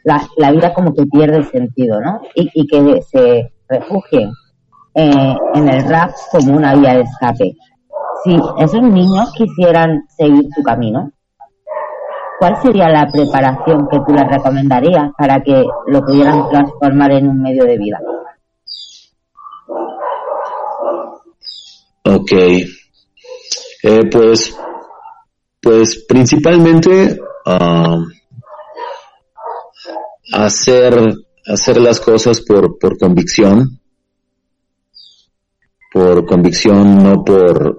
[0.03, 2.21] la, la vida como que pierde sentido, ¿no?
[2.35, 4.31] Y, y que se refugien
[4.95, 7.55] eh, en el rap como una vía de escape.
[8.23, 11.11] Si esos niños quisieran seguir su camino,
[12.39, 17.41] ¿cuál sería la preparación que tú les recomendarías para que lo pudieran transformar en un
[17.41, 17.99] medio de vida?
[22.05, 22.31] Ok.
[23.83, 24.55] Eh, pues,
[25.61, 28.03] pues principalmente uh,
[30.33, 31.13] hacer,
[31.45, 33.79] hacer las cosas por, por convicción,
[35.91, 37.77] por convicción, no por,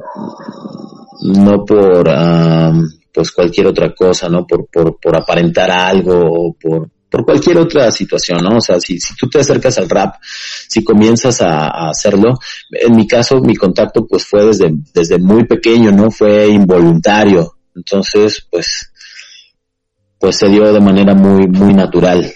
[1.22, 4.46] no por, um, pues cualquier otra cosa, ¿no?
[4.46, 8.56] Por, por, por aparentar algo o por, por cualquier otra situación, ¿no?
[8.56, 12.34] O sea, si, si tú te acercas al rap, si comienzas a, hacerlo,
[12.70, 16.10] en mi caso, mi contacto pues fue desde, desde muy pequeño, ¿no?
[16.10, 17.56] Fue involuntario.
[17.74, 18.92] Entonces, pues,
[20.18, 22.32] pues se dio de manera muy, muy natural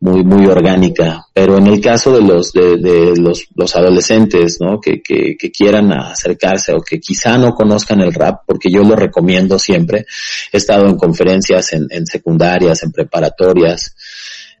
[0.00, 1.26] muy, muy orgánica.
[1.32, 4.80] Pero en el caso de los, de, de los, los adolescentes, ¿no?
[4.80, 8.96] Que, que, que, quieran acercarse o que quizá no conozcan el rap, porque yo lo
[8.96, 10.06] recomiendo siempre.
[10.52, 13.94] He estado en conferencias en, en secundarias, en preparatorias,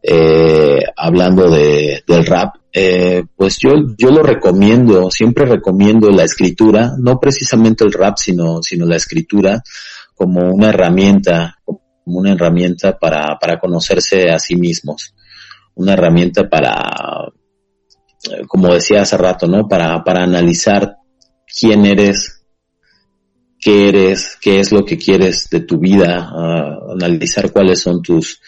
[0.02, 2.56] eh, hablando de, del rap.
[2.72, 8.62] Eh, pues yo, yo lo recomiendo, siempre recomiendo la escritura, no precisamente el rap, sino,
[8.62, 9.62] sino la escritura
[10.14, 15.14] como una herramienta, como una herramienta para, para conocerse a sí mismos
[15.80, 17.32] una herramienta para,
[18.46, 19.66] como decía hace rato, ¿no?
[19.66, 20.96] Para, para analizar
[21.46, 22.44] quién eres,
[23.58, 26.30] qué eres, qué es lo que quieres de tu vida,
[26.90, 28.40] analizar cuáles son tus,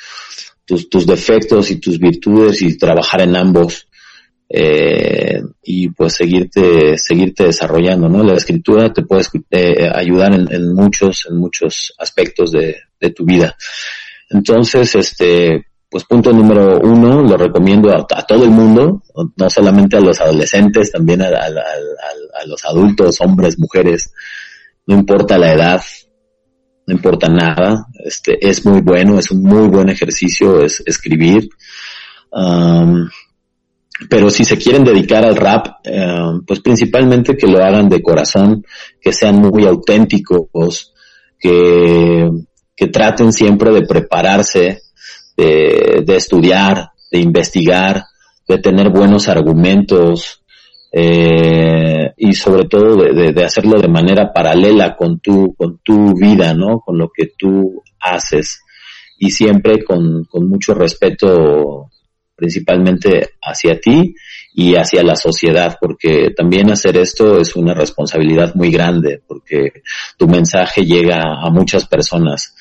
[0.65, 3.89] tus, tus, defectos y tus virtudes y trabajar en ambos.
[4.55, 8.23] Eh, y pues seguirte, seguirte desarrollando, ¿no?
[8.23, 13.57] La escritura te puede eh, ayudar en, muchos, en muchos aspectos de, de tu vida.
[14.29, 19.03] Entonces, este, pues punto número uno, lo recomiendo a, todo el mundo,
[19.37, 21.29] no solamente a los adolescentes, también a,
[22.47, 24.11] los adultos, hombres, mujeres,
[24.87, 25.83] no importa la edad,
[26.87, 31.51] no importa nada, este, es muy bueno, es un muy buen ejercicio, es escribir.
[32.31, 33.11] Um,
[34.09, 38.65] pero si se quieren dedicar al rap, um, pues principalmente que lo hagan de corazón,
[39.01, 40.93] que sean muy auténticos,
[41.39, 42.31] que,
[42.75, 44.83] que traten siempre de prepararse,
[45.37, 48.05] de, de estudiar, de investigar,
[48.49, 50.43] de tener buenos argumentos
[50.93, 56.55] eh, y sobre todo de, de, hacerlo de manera paralela con tu, con tu vida,
[56.55, 56.81] ¿no?
[56.81, 58.61] Con lo que tú haces
[59.19, 61.89] y siempre con, con mucho respeto
[62.43, 64.17] principalmente hacia ti
[64.53, 69.83] y hacia la sociedad, porque también hacer esto es una responsabilidad muy grande, porque
[70.19, 72.53] tu mensaje llega a muchas personas.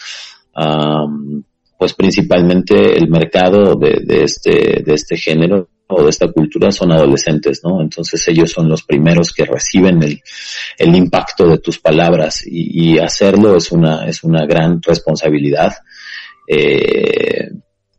[1.80, 7.62] pues principalmente el mercado de, este, de este género o de esta cultura son adolescentes,
[7.64, 7.82] ¿no?
[7.82, 10.22] Entonces ellos son los primeros que reciben el,
[10.78, 15.74] el impacto de tus palabras y, y, hacerlo es una, es una gran responsabilidad.
[16.48, 17.50] Eh,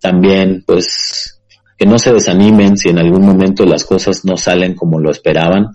[0.03, 1.42] también, pues,
[1.83, 5.75] que no se desanimen si en algún momento las cosas no salen como lo esperaban.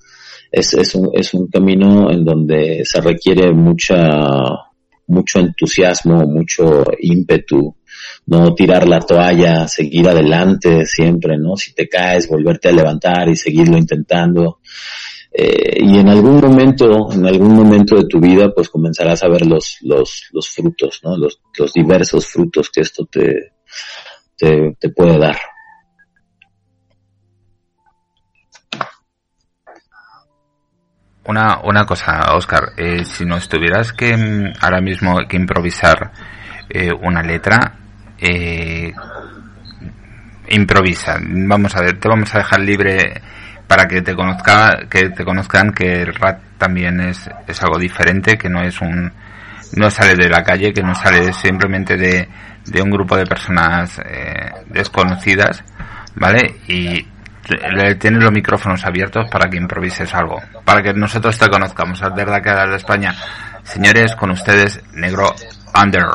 [0.50, 3.98] Es, es, un, es un camino en donde se requiere mucha,
[5.08, 7.76] mucho entusiasmo, mucho ímpetu,
[8.28, 11.58] no tirar la toalla, seguir adelante siempre, ¿no?
[11.58, 14.60] Si te caes, volverte a levantar y seguirlo intentando.
[15.30, 19.46] Eh, y en algún momento, en algún momento de tu vida, pues comenzarás a ver
[19.46, 21.18] los, los, los frutos, ¿no?
[21.18, 23.52] Los, los diversos frutos que esto te,
[24.38, 25.36] te, te puede dar.
[31.28, 36.12] Una, una cosa, Oscar, eh, si nos tuvieras que mm, ahora mismo que improvisar
[36.70, 37.74] eh, una letra,
[38.18, 38.94] eh,
[40.50, 41.18] improvisa.
[41.22, 43.22] Vamos a ver, te vamos a dejar libre
[43.68, 48.38] para que te conozca, que te conozcan que el rap también es, es algo diferente,
[48.38, 49.12] que no es un,
[49.76, 52.28] no sale de la calle, que no sale simplemente de,
[52.66, 55.64] de un grupo de personas eh, desconocidas,
[56.16, 56.62] ¿vale?
[56.68, 57.06] Y
[58.00, 62.02] tienes los micrófonos abiertos para que improvises algo, para que nosotros te conozcamos.
[62.02, 63.16] Es verdad que de España.
[63.64, 65.34] Señores, con ustedes, Negro
[65.82, 66.06] Under.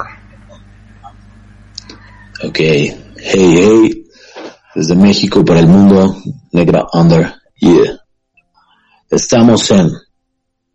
[2.44, 4.04] Ok, hey, hey,
[4.74, 6.16] desde México para el mundo,
[6.52, 7.98] Negro Under, yeah.
[9.10, 9.90] Estamos en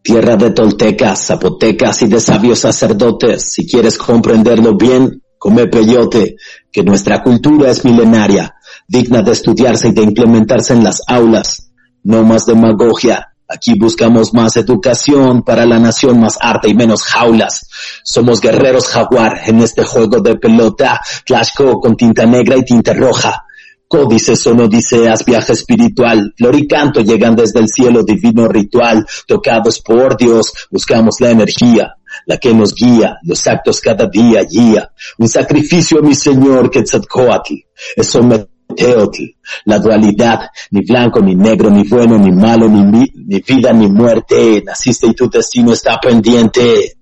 [0.01, 3.51] tierra de toltecas, zapotecas y de sabios sacerdotes.
[3.51, 6.35] Si quieres comprenderlo bien, come peyote,
[6.71, 8.56] que nuestra cultura es milenaria
[8.87, 11.71] digna de estudiarse y de implementarse en las aulas.
[12.03, 13.33] No más demagogia.
[13.49, 17.69] Aquí buscamos más educación para la nación, más arte y menos jaulas.
[18.03, 23.45] Somos guerreros jaguar en este juego de pelota, flashco con tinta negra y tinta roja.
[23.87, 29.79] Códices son odiseas, viaje espiritual, flor y canto llegan desde el cielo, divino ritual, tocados
[29.79, 34.91] por Dios, buscamos la energía, la que nos guía, los actos cada día, guía.
[35.17, 37.53] Un sacrificio mi Señor Quetzalcoatl,
[37.95, 39.23] eso me Teotl,
[39.65, 43.11] la dualidad, ni blanco, ni negro, ni bueno, ni malo, ni,
[43.41, 46.97] vida, ni muerte, naciste y tu destino está pendiente.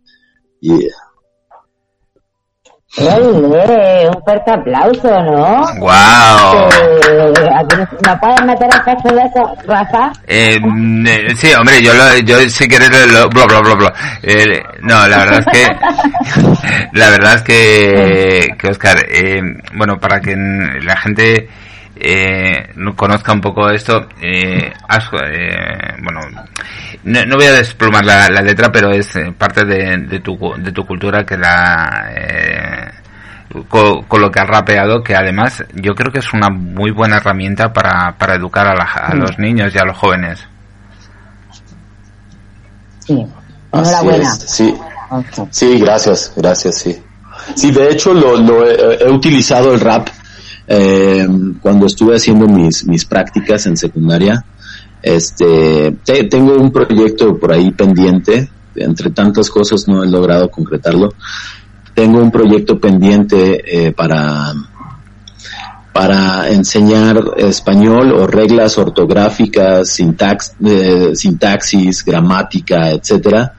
[0.62, 1.05] Yeah.
[2.98, 5.66] Oye, un fuerte aplauso, ¿no?
[5.80, 6.70] ¡Wow!
[7.10, 7.34] Eh,
[8.06, 10.14] ¿Me puedes meter el texto de eso, Rafa?
[10.28, 10.58] Eh,
[11.06, 13.94] eh, sí, hombre, yo, lo, yo si quieres lo, bla, bla, bla, bla.
[14.24, 19.42] Eh, no, la verdad es que, la verdad es que, que Oscar, eh,
[19.74, 21.50] bueno, para que la gente
[22.08, 26.20] eh, no conozca un poco esto, eh, eh, bueno,
[27.04, 30.38] no, no, voy a desplumar la, la letra, pero es eh, parte de, de, tu,
[30.60, 32.92] de tu cultura que la, eh,
[33.68, 37.18] con, con, lo que has rapeado, que además yo creo que es una muy buena
[37.18, 40.48] herramienta para, para educar a, la, a los niños y a los jóvenes.
[43.00, 43.26] Sí,
[43.72, 44.32] enhorabuena.
[44.32, 44.76] Sí,
[45.50, 47.02] sí, gracias, gracias, sí.
[47.56, 50.08] Sí, de hecho lo, lo he, he utilizado el rap
[50.68, 51.28] eh,
[51.62, 54.44] cuando estuve haciendo mis, mis prácticas en secundaria,
[55.02, 61.14] este, te, tengo un proyecto por ahí pendiente, entre tantas cosas no he logrado concretarlo.
[61.94, 64.54] Tengo un proyecto pendiente eh, para
[65.94, 73.54] para enseñar español o reglas ortográficas, sintax, eh, sintaxis, gramática, etcétera,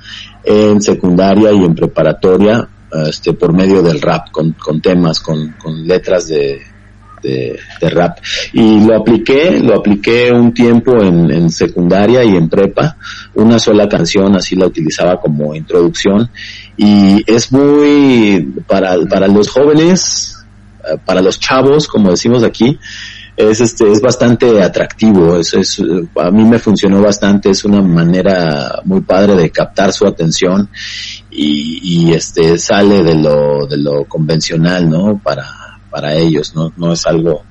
[0.45, 2.69] en secundaria y en preparatoria,
[3.09, 6.61] este, por medio del rap, con, con temas, con, con letras de,
[7.23, 7.59] de,
[7.91, 8.19] rap.
[8.53, 12.97] Y lo apliqué, lo apliqué un tiempo en, en, secundaria y en prepa,
[13.35, 16.31] una sola canción, así la utilizaba como introducción.
[16.77, 20.37] Y es muy, para, para los jóvenes,
[20.85, 22.79] eh, para los chavos, como decimos aquí,
[23.37, 25.83] es este es bastante atractivo es, es
[26.17, 30.71] a mí me funcionó bastante es una manera muy padre de captar su atención
[31.31, 35.66] y, y este sale de lo de lo convencional no para
[35.97, 37.43] para ellos, no, no es algo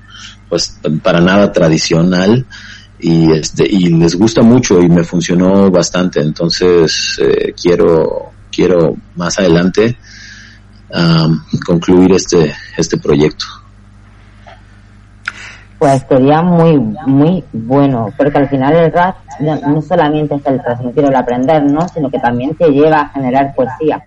[0.48, 2.46] pues para nada tradicional
[3.00, 6.20] y este y les gusta mucho y me funcionó bastante.
[6.20, 9.96] Entonces eh, quiero quiero más adelante
[10.94, 13.46] um, concluir este este proyecto.
[15.80, 21.04] Pues sería muy, muy bueno, porque al final el rap no solamente es el transmitir
[21.04, 21.86] o el aprender, ¿no?
[21.88, 24.02] Sino que también te lleva a generar poesía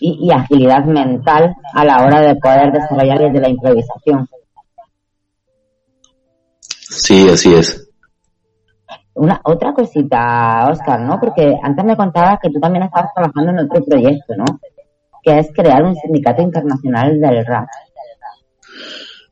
[0.00, 4.28] y, agilidad mental a la hora de poder desarrollar desde la improvisación.
[6.68, 7.88] Sí, así es.
[9.14, 11.18] Una otra cosita, Oscar, ¿no?
[11.20, 14.44] Porque antes me contabas que tú también estabas trabajando en otro proyecto, ¿no?
[15.22, 17.68] Que es crear un sindicato internacional del rap.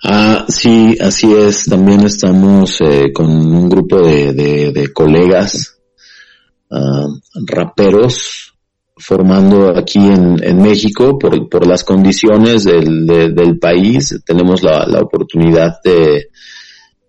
[0.04, 1.66] Ah, sí, así es.
[1.66, 5.80] También estamos eh, con un grupo de, de, colegas
[6.70, 7.06] ah,
[7.46, 8.51] raperos
[9.02, 14.20] formando aquí en, en México por, por, las condiciones del, del país.
[14.24, 16.28] Tenemos la, la oportunidad de,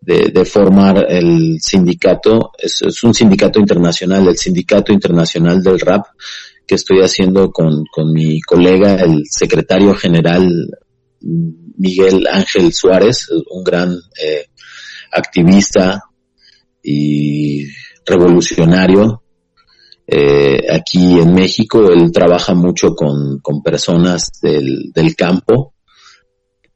[0.01, 2.51] de, formar el sindicato.
[2.57, 6.05] Es, un sindicato internacional, el Sindicato Internacional del Rap
[6.65, 10.49] que estoy haciendo con, con mi colega, el secretario general
[11.77, 14.45] Miguel Ángel Suárez, un gran eh,
[15.11, 16.03] activista
[16.81, 17.65] y
[18.05, 19.22] revolucionario
[20.07, 21.91] eh, aquí en México.
[21.91, 25.73] Él trabaja mucho con, personas del, campo,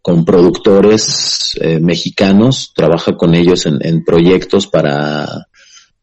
[0.02, 5.48] con productores eh, mexicanos, trabaja con ellos en, proyectos para,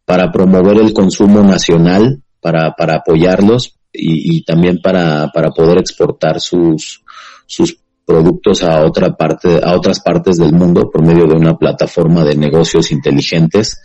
[0.04, 6.40] para promover el consumo nacional, para, para apoyarlos y, y también para, para poder exportar
[6.40, 7.02] sus,
[7.46, 12.24] sus productos a otra parte, a otras partes del mundo por medio de una plataforma
[12.24, 13.80] de negocios inteligentes,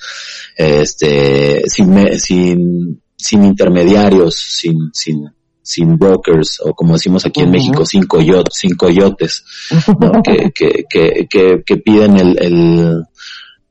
[0.55, 5.29] este, sin, sin, sin intermediarios, sin, sin,
[5.61, 9.43] sin brokers, o como decimos aquí en México, sin, coyotes, sin coyotes,
[10.23, 10.85] que, que,
[11.29, 13.03] que, que, piden el, el,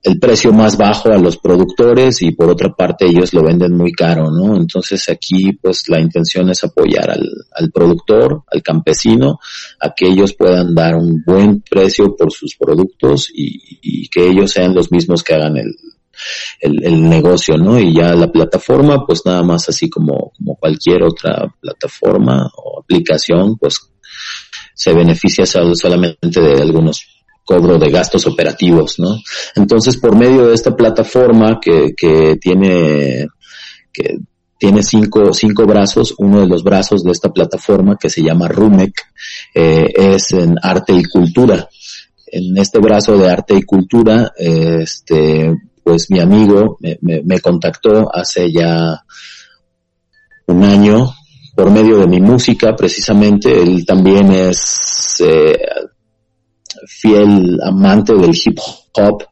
[0.03, 3.93] el precio más bajo a los productores y por otra parte ellos lo venden muy
[3.93, 4.55] caro, ¿no?
[4.55, 9.41] Entonces aquí pues la intención es apoyar al, al productor, al campesino,
[9.81, 14.53] a que ellos puedan dar un buen precio por sus productos y, y que ellos
[14.53, 15.75] sean los mismos que hagan el,
[16.61, 17.79] el, el, negocio, ¿no?
[17.79, 23.57] Y ya la plataforma, pues nada más así como, como cualquier otra plataforma o aplicación,
[23.59, 23.81] pues
[24.75, 27.05] se beneficia solamente de algunos
[27.45, 29.17] cobro de gastos operativos, ¿no?
[29.57, 33.27] Entonces, por medio de esta plataforma que, que tiene,
[33.91, 34.19] que
[34.59, 38.93] tiene cinco, cinco brazos, uno de los brazos de esta plataforma que se llama RUMEC,
[39.55, 41.69] eh, es en arte y cultura.
[42.27, 45.51] En este brazo de arte y cultura, este,
[45.89, 49.03] pues mi amigo me, me, contactó hace ya
[50.47, 51.15] un año
[51.57, 53.63] por medio de mi música, precisamente.
[53.63, 55.59] Él también es eh,
[56.87, 58.59] fiel amante del hip
[58.99, 59.25] hop.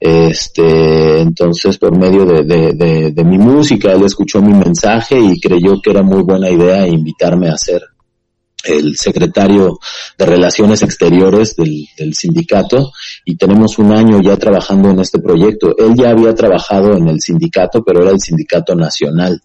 [0.00, 5.80] Este, entonces por medio de, de, de, mi música, él escuchó mi mensaje y creyó
[5.80, 7.80] que era muy buena idea invitarme a ser
[8.68, 9.78] el secretario
[10.18, 12.92] de Relaciones Exteriores del, del, sindicato
[13.24, 15.74] y tenemos un año ya trabajando en este proyecto.
[15.76, 19.40] Él ya había trabajado en el sindicato, pero era el sindicato nacional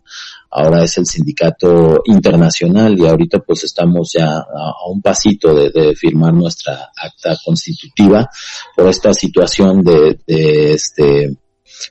[0.52, 6.34] ahora es el sindicato internacional y ahorita pues estamos ya a, un pasito de, firmar
[6.34, 8.30] nuestra acta constitutiva
[8.76, 11.38] por esta situación de, este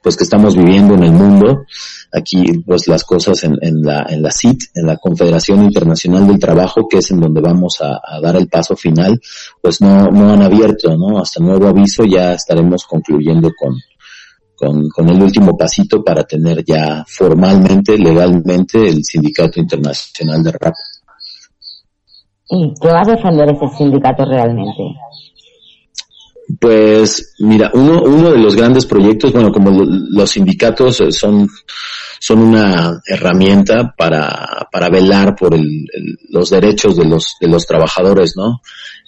[0.03, 1.65] pues que estamos viviendo en el mundo
[2.13, 6.87] aquí pues las cosas en, la en la CIT en la Confederación Internacional del Trabajo
[6.89, 9.21] que es en donde vamos a, a, dar el paso final
[9.61, 13.75] pues no no han abierto no hasta nuevo aviso ya estaremos concluyendo con
[14.95, 20.75] con, el último pasito para tener ya formalmente, legalmente, el Sindicato Internacional de Rap.
[22.51, 24.83] ¿Y qué va a defender ese sindicato realmente?
[26.61, 31.49] Pues mira, uno, uno de los grandes proyectos, bueno, como los sindicatos eh, son,
[32.23, 35.87] son una herramienta para, para velar por el,
[36.29, 38.61] los derechos de los, de los trabajadores, ¿no?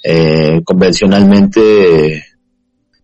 [0.03, 2.25] Eh, convencionalmente,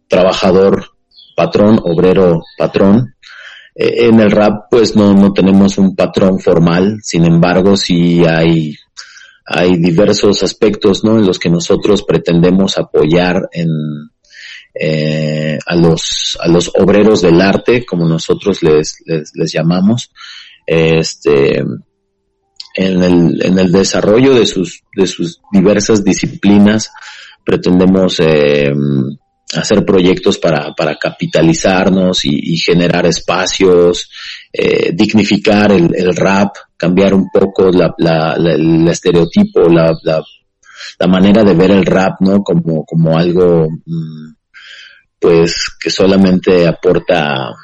[0.09, 0.93] trabajador
[1.37, 3.15] patrón, obrero, patrón.
[3.75, 8.75] Eh, en el rap pues no, no tenemos un patrón formal, sin embargo sí hay,
[9.45, 11.19] hay diversos aspectos ¿no?
[11.19, 13.69] en los que nosotros pretendemos apoyar en,
[14.81, 20.11] eh, a los a los obreros del arte como nosotros les, les, llamamos
[20.67, 21.59] este
[22.75, 26.93] en el, en el desarrollo de sus de sus diversas disciplinas
[27.45, 28.73] pretendemos eh,
[29.55, 34.11] hacer proyectos para, para capitalizarnos y, generar espacios,
[34.53, 40.23] eh, dignificar el, el, rap, cambiar un poco la, la, el estereotipo, la, la,
[40.99, 42.43] la, manera de ver el rap, ¿no?
[42.43, 44.35] Como, como algo, mm,
[45.19, 47.55] pues, que solamente aporta,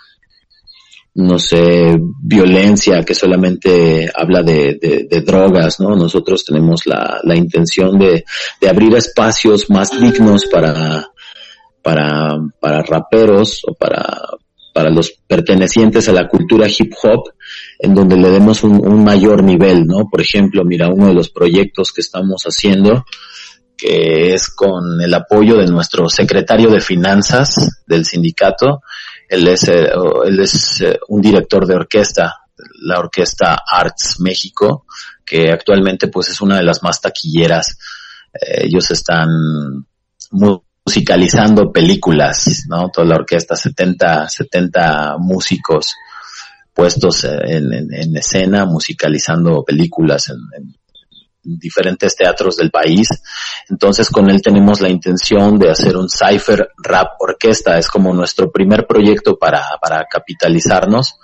[1.14, 5.94] no sé, violencia, que solamente habla de, de, de drogas, ¿no?
[5.94, 8.24] Nosotros tenemos la, la intención de,
[8.60, 11.06] de abrir espacios más dignos para,
[11.82, 14.02] para, para raperos o para,
[14.72, 17.30] para los pertenecientes a la cultura hip hop,
[17.78, 20.08] en donde le demos un, un, mayor nivel, ¿no?
[20.10, 23.04] Por ejemplo, mira, uno de los proyectos que estamos haciendo,
[23.84, 28.80] que es con el apoyo de nuestro secretario de finanzas del sindicato,
[29.28, 29.90] él es, eh,
[30.24, 32.34] él es eh, un director de orquesta,
[32.80, 34.86] la orquesta Arts México,
[35.22, 37.76] que actualmente pues es una de las más taquilleras.
[38.32, 39.28] Eh, ellos están
[40.30, 42.88] musicalizando películas, ¿no?
[42.88, 45.94] Toda la orquesta, 70, 70 músicos
[46.72, 50.74] puestos en, en, escena, musicalizando películas en, en,
[51.44, 53.08] diferentes teatros del país.
[53.68, 57.78] Entonces con él tenemos la intención de hacer un cipher rap orquesta.
[57.78, 61.16] Es como nuestro primer proyecto para, para capitalizarnos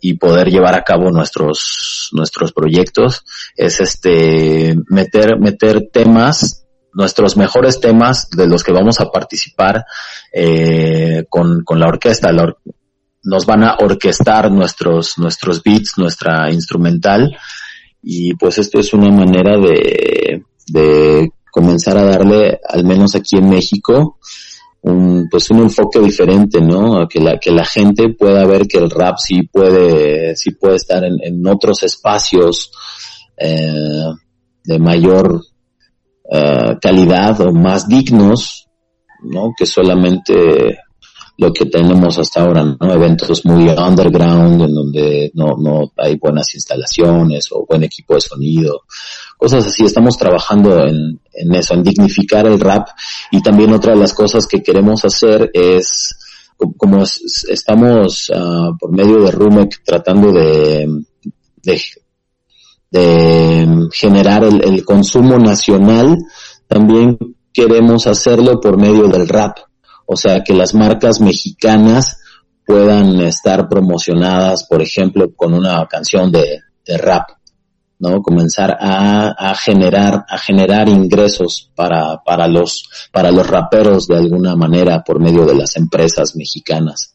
[0.00, 3.24] y poder llevar a cabo nuestros, nuestros proyectos.
[3.56, 6.56] Es este, meter, meter temas
[6.92, 9.84] nuestros mejores temas de los que vamos a participar
[10.32, 12.32] eh, con, con la orquesta.
[12.32, 12.52] La
[13.22, 17.36] nos van a orquestar nuestros, nuestros beats, nuestra instrumental
[18.02, 23.48] y pues esto es una manera de, de comenzar a darle, al menos aquí en
[23.48, 24.18] México,
[24.82, 27.06] un, pues un enfoque diferente, ¿no?
[27.06, 31.04] Que la, que la gente pueda ver que el rap sí puede, sí puede estar
[31.04, 32.70] en, en otros espacios,
[33.36, 33.72] eh,
[34.64, 35.42] de mayor
[36.24, 38.68] uh, calidad o más dignos,
[39.22, 39.52] ¿no?
[39.56, 40.78] Que solamente
[41.40, 42.92] lo que tenemos hasta ahora, ¿no?
[42.92, 48.82] Eventos muy underground en donde no, no hay buenas instalaciones o buen equipo de sonido,
[49.38, 49.84] cosas así.
[49.84, 52.88] Estamos trabajando en, en eso, en dignificar el rap
[53.30, 56.14] y también otra de las cosas que queremos hacer es
[56.76, 57.04] como
[57.48, 60.86] estamos uh, por medio de Rumek tratando de,
[61.62, 61.82] de,
[62.90, 66.18] de generar el consumo nacional,
[66.68, 67.16] también
[67.50, 69.69] queremos hacerlo por medio del rap
[70.12, 72.18] o sea, que las marcas mexicanas
[72.66, 76.62] puedan estar promocionadas, por ejemplo, con una canción de,
[76.98, 77.28] rap,
[78.00, 78.20] ¿no?
[78.20, 84.56] Comenzar a, a, generar, a generar ingresos para, para los, para los raperos de alguna
[84.56, 87.14] manera por medio de las empresas mexicanas.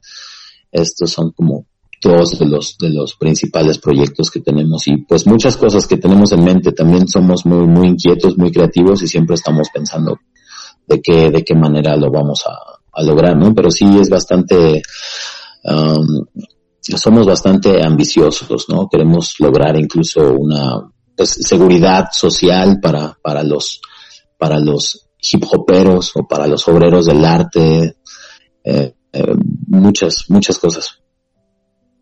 [0.72, 1.66] Estos son como
[2.02, 6.32] dos de los, de los principales proyectos que tenemos y pues muchas cosas que tenemos
[6.32, 6.72] en mente.
[6.72, 10.18] También somos muy, muy inquietos, muy creativos y siempre estamos pensando
[10.88, 13.54] de qué, de qué manera lo vamos a, a lograr, ¿no?
[13.54, 14.82] Pero sí es bastante,
[15.64, 16.26] um,
[16.80, 18.88] somos bastante ambiciosos, ¿no?
[18.90, 20.82] Queremos lograr incluso una
[21.16, 23.82] pues, seguridad social para, para los,
[24.38, 27.98] para los hip hoperos o para los obreros del arte,
[28.64, 29.36] eh, eh,
[29.68, 31.02] muchas, muchas cosas.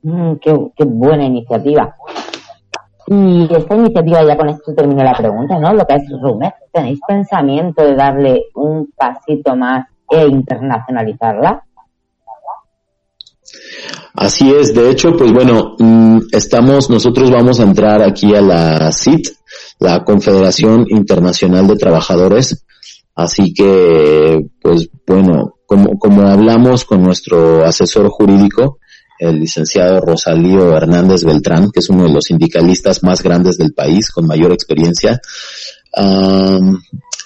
[0.04, 1.96] Mm, qué, buena iniciativa.
[3.08, 5.74] Y esta iniciativa, ya con esto termino la pregunta, ¿no?
[5.74, 9.86] Lo que es Rumet, ¿tenéis pensamiento de darle un pasito más
[10.16, 11.64] e internacionalizarla.
[14.16, 18.92] Así es, de hecho, pues bueno, mm, estamos, nosotros vamos a entrar aquí a la
[18.92, 19.28] CIT,
[19.80, 22.66] la Confederación Internacional de Trabajadores,
[23.16, 28.80] así que, pues bueno, como, como hablamos con nuestro asesor jurídico,
[29.20, 34.12] el licenciado Rosalío Hernández Beltrán, que es uno de los sindicalistas más grandes del país,
[34.12, 35.20] con mayor experiencia,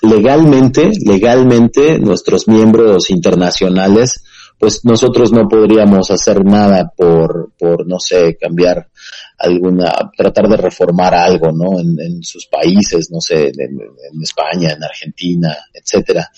[0.07, 4.23] legalmente, legalmente nuestros miembros internacionales,
[4.59, 8.89] pues nosotros no podríamos hacer nada por, por no sé, cambiar
[9.37, 11.79] alguna, tratar de reformar algo, ¿no?
[11.79, 16.31] En, sus países, no sé, en, España, en Argentina, etcétera.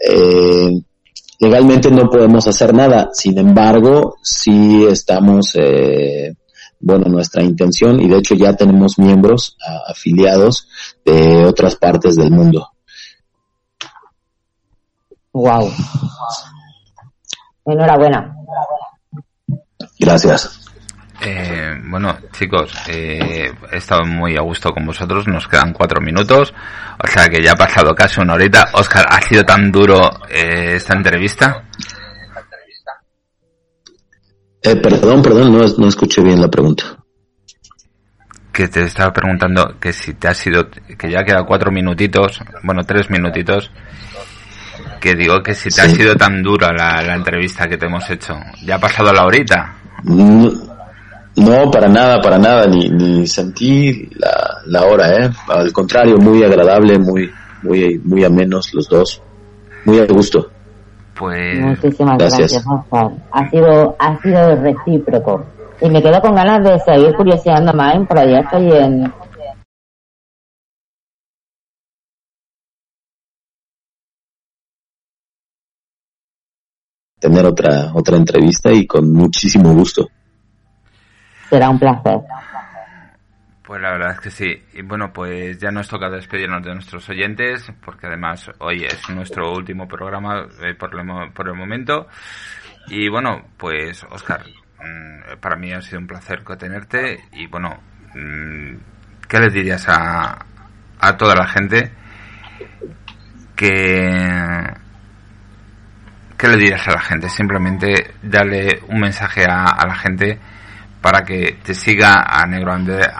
[0.00, 0.80] Eh,
[1.40, 6.34] legalmente no podemos hacer nada, sin embargo, sí estamos, eh,
[6.80, 10.68] bueno, nuestra intención, y de hecho ya tenemos miembros afiliados
[11.04, 12.71] de otras partes del mundo.
[15.32, 15.72] Wow.
[17.64, 18.34] Enhorabuena.
[19.98, 20.62] Gracias.
[21.24, 25.28] Eh, bueno, chicos, eh, he estado muy a gusto con vosotros.
[25.28, 26.52] Nos quedan cuatro minutos,
[27.02, 28.70] o sea que ya ha pasado casi una horita.
[28.74, 31.64] Oscar, ¿ha sido tan duro eh, esta entrevista?
[34.62, 36.84] Eh, perdón, perdón, no, no escuché bien la pregunta.
[38.52, 42.82] Que te estaba preguntando que si te ha sido, que ya queda cuatro minutitos, bueno,
[42.84, 43.70] tres minutitos,
[45.02, 45.80] que digo que si te sí.
[45.80, 48.34] ha sido tan dura la, la, entrevista que te hemos hecho.
[48.64, 49.74] ¿Ya ha pasado la horita?
[50.04, 50.48] No,
[51.36, 55.30] no para nada, para nada, ni, ni sentí la, la hora, ¿eh?
[55.48, 57.28] Al contrario, muy agradable, muy,
[57.62, 59.20] muy, muy amenos los dos.
[59.84, 60.48] Muy a gusto.
[61.18, 61.60] Pues...
[61.60, 63.10] Muchísimas gracias, gracias Oscar.
[63.32, 65.44] Ha sido, ha sido recíproco.
[65.80, 69.12] Y me quedo con ganas de seguir curioseando más en proyectos y en,
[77.22, 80.08] tener otra, otra entrevista y con muchísimo gusto.
[81.48, 82.18] Será un placer.
[83.64, 84.62] Pues la verdad es que sí.
[84.74, 89.52] Y bueno, pues ya nos toca despedirnos de nuestros oyentes, porque además hoy es nuestro
[89.52, 92.08] último programa eh, por, el, por el momento.
[92.88, 94.44] Y bueno, pues Oscar,
[94.80, 97.78] mm, para mí ha sido un placer tenerte y bueno,
[98.14, 98.74] mm,
[99.28, 100.44] ¿qué les dirías a,
[100.98, 101.92] a toda la gente
[103.54, 104.81] que
[106.42, 107.28] ¿qué le dirías a la gente?
[107.28, 110.40] Simplemente darle un mensaje a, la gente
[111.00, 113.12] para que te siga a Negro Under,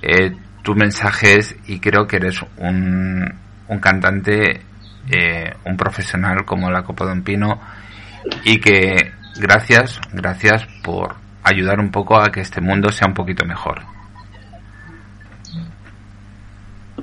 [0.00, 0.30] eh,
[0.62, 3.34] tus mensajes y creo que eres un,
[3.66, 4.60] un cantante,
[5.10, 7.60] eh, un profesional como la Copa de un Pino
[8.44, 9.10] y que
[9.40, 13.82] gracias, gracias por ayudar un poco a que este mundo sea un poquito mejor.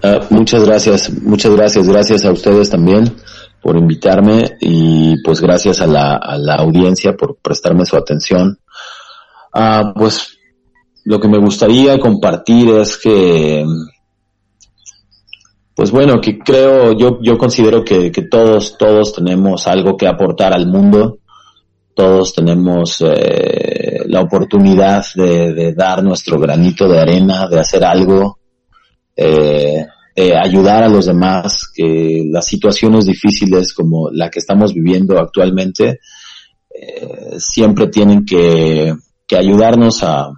[0.03, 3.14] Ah, muchas gracias, muchas gracias, gracias a ustedes también
[3.62, 8.59] por invitarme y pues gracias a la, a la audiencia por prestarme su atención.
[9.53, 10.38] Ah, pues
[11.05, 13.66] lo que me gustaría compartir es que,
[15.76, 20.53] pues bueno, que creo, yo, yo considero que, que todos, todos tenemos algo que aportar
[20.53, 21.20] al mundo,
[21.93, 28.39] todos tenemos eh, la oportunidad de, de, dar nuestro granito de arena, de hacer algo,
[29.16, 29.86] eh,
[30.22, 35.99] de ayudar a los demás, que las situaciones difíciles como la que estamos viviendo actualmente
[36.74, 38.93] eh, siempre tienen que,
[39.34, 40.30] ayudarnos a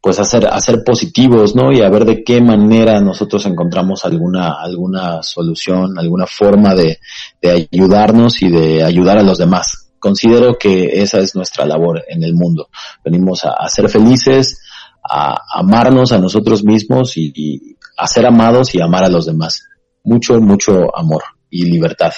[0.00, 1.72] pues a ser, a ser positivos, ¿no?
[1.72, 6.98] Y a ver de qué manera nosotros encontramos alguna, alguna solución, alguna forma de,
[7.42, 9.90] ayudarnos y de ayudar a los demás.
[9.98, 12.68] Considero que esa es nuestra labor en el mundo.
[13.04, 14.60] Venimos a, ser felices,
[15.02, 19.68] a amarnos a nosotros mismos y, a ser amados y amar a los demás.
[20.04, 22.12] Mucho, mucho amor y libertad.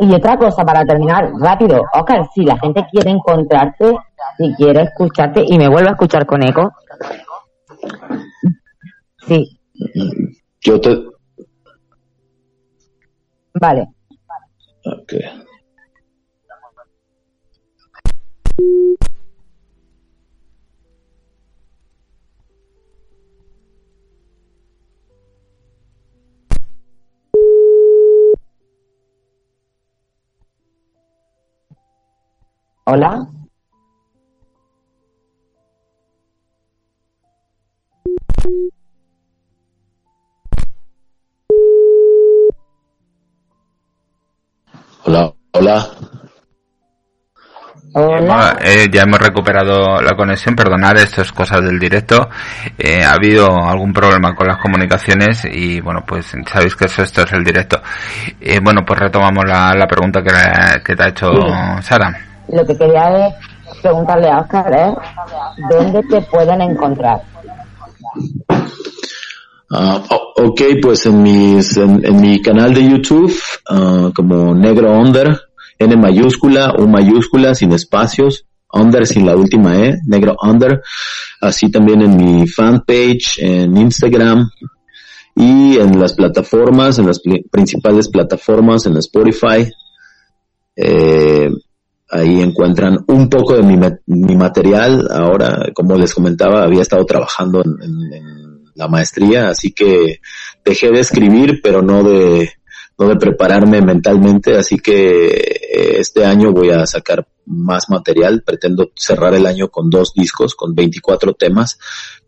[0.00, 3.96] Y otra cosa para terminar, rápido, Oscar, si la gente quiere encontrarte,
[4.38, 6.72] si quiere escucharte y me vuelve a escuchar con eco.
[9.26, 9.60] Sí.
[10.60, 10.96] Yo te.
[13.60, 13.88] Vale.
[14.84, 15.24] Okay.
[32.90, 33.26] Hola.
[45.04, 45.86] Hola, hola.
[47.92, 48.56] Hola.
[48.62, 52.30] Eh, ya hemos recuperado la conexión, perdonad, esto es cosas del directo.
[52.78, 57.20] Eh, ha habido algún problema con las comunicaciones y bueno, pues sabéis que eso, esto
[57.20, 57.82] es el directo.
[58.40, 61.82] Eh, bueno, pues retomamos la, la pregunta que, que, te ha hecho Sí.
[61.82, 62.27] Sara.
[62.52, 63.34] Lo que quería es
[63.82, 64.94] preguntarle a Oscar es
[65.70, 67.22] dónde te pueden encontrar.
[69.70, 73.32] O- ok, pues en mis, en, en mi canal de YouTube,
[73.68, 75.40] ah, como Negro Under,
[75.78, 80.82] N mayúscula, U mayúscula, sin espacios, Under sin la última E, Negro Under,
[81.40, 84.50] así también en mi fanpage, en Instagram,
[85.36, 87.20] y en las plataformas, en las
[87.50, 89.70] principales plataformas, en Spotify,
[90.76, 91.50] eh,
[92.10, 95.06] ahí encuentran un poco de mi, mi material.
[95.10, 100.20] Ahora, como les comentaba, había estado trabajando en, en- la maestría, así que
[100.64, 102.48] dejé de escribir, pero no de,
[102.96, 108.44] no de prepararme mentalmente, así que eh, este año voy a sacar más material.
[108.46, 111.76] Pretendo cerrar el año con dos discos, con 24 temas,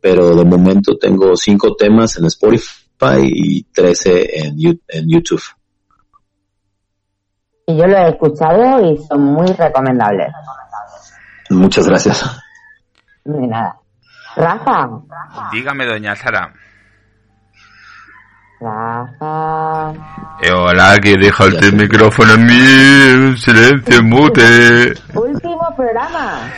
[0.01, 4.57] pero de momento tengo cinco temas en Spotify y 13 en,
[4.89, 5.43] en YouTube.
[7.71, 10.33] Y yo lo he escuchado y son muy recomendables.
[11.51, 12.25] Muchas gracias.
[13.25, 13.77] De nada.
[14.37, 14.89] Rafa,
[15.53, 16.53] Dígame, doña Sara.
[18.61, 19.93] Rafa.
[20.43, 24.95] Eh, hola, que deja el micrófono en mí, silencio, mute.
[25.15, 26.51] Último programa.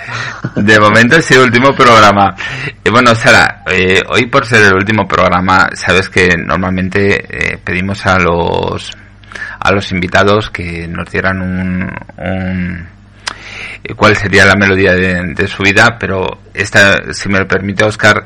[0.57, 2.35] De momento es el último programa.
[2.83, 8.05] Eh, bueno, Sara, eh, hoy por ser el último programa, sabes que normalmente eh, pedimos
[8.07, 8.97] a los
[9.61, 11.83] a los invitados que nos dieran un,
[12.19, 12.89] un
[13.85, 17.85] eh, cuál sería la melodía de, de su vida, pero esta, si me lo permite
[17.85, 18.23] Oscar,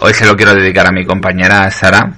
[0.00, 2.12] hoy se lo quiero dedicar a mi compañera Sara.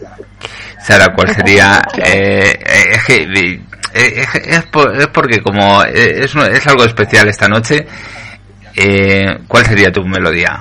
[0.81, 1.83] Sara, ¿cuál sería?
[1.99, 3.61] Eh, eh, es que eh,
[3.95, 7.87] es, es por- es porque como es, es algo especial esta noche,
[8.77, 10.61] eh, ¿cuál sería tu melodía?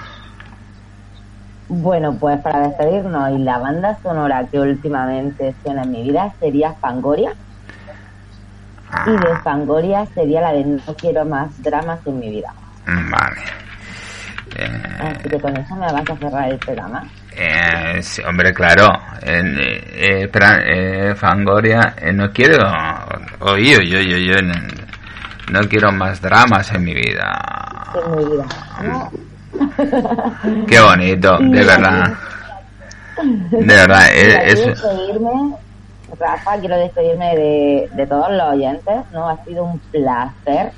[1.70, 6.74] Bueno, pues para despedirnos y la banda sonora que últimamente suena en mi vida sería
[6.80, 7.34] Fangoria.
[9.06, 12.54] Y de Fangoria sería la de no quiero más dramas en mi vida.
[12.86, 13.42] Vale.
[15.00, 17.04] Así que con eso me vas a cerrar el programa.
[17.32, 18.88] Eh, sí, hombre, claro.
[19.22, 22.66] Eh, espera, eh, Fangoria, no quiero.
[23.42, 24.42] Oye, oye, oye, oye,
[25.52, 27.40] no quiero más dramas en mi vida.
[27.94, 28.46] En mi vida.
[30.68, 32.14] Qué bonito, de verdad.
[33.18, 34.64] De verdad, es.
[34.64, 35.56] Despedirme,
[36.20, 39.30] Rafa, quiero despedirme de, de todos los oyentes, ¿no?
[39.30, 40.72] Ha sido un placer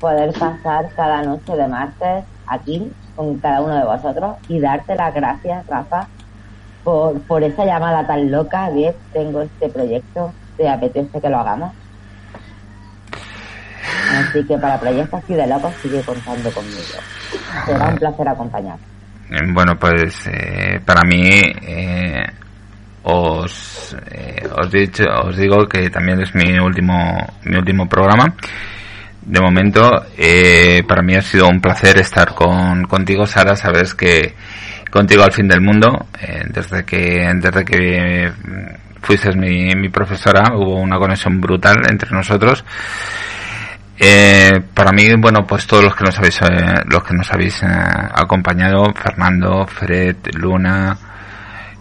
[0.00, 5.14] poder pasar cada noche de martes aquí con cada uno de vosotros y darte las
[5.14, 6.08] gracias, Rafa,
[6.82, 11.72] por, por esa llamada tan loca de tengo este proyecto, te apetece que lo hagamos.
[14.12, 16.98] Así que para proyectos así de locos sigue contando conmigo.
[17.66, 18.76] Será un placer acompañar.
[19.52, 21.26] Bueno, pues eh, para mí
[21.62, 22.26] eh,
[23.04, 26.94] os eh, os, dicho, os digo que también es mi último
[27.44, 28.34] mi último programa
[29.26, 33.56] de momento, eh, para mí ha sido un placer estar con, contigo, Sara.
[33.56, 34.34] Sabes que
[34.90, 38.32] contigo al fin del mundo, eh, desde que, desde que
[39.00, 42.64] fuiste mi, mi profesora, hubo una conexión brutal entre nosotros.
[43.98, 47.62] Eh, para mí, bueno, pues todos los que nos habéis, eh, los que nos habéis
[47.62, 50.96] acompañado, Fernando, Fred, Luna,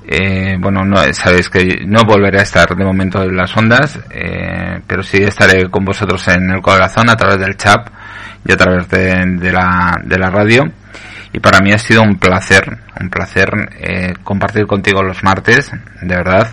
[0.05, 4.81] eh, bueno, no, sabéis que no volveré a estar de momento en las ondas, eh,
[4.85, 7.89] pero sí estaré con vosotros en el corazón a través del chat
[8.45, 10.63] y a través de, la, de la radio.
[11.31, 13.49] Y para mí ha sido un placer, un placer
[13.79, 16.51] eh, compartir contigo los martes, de verdad,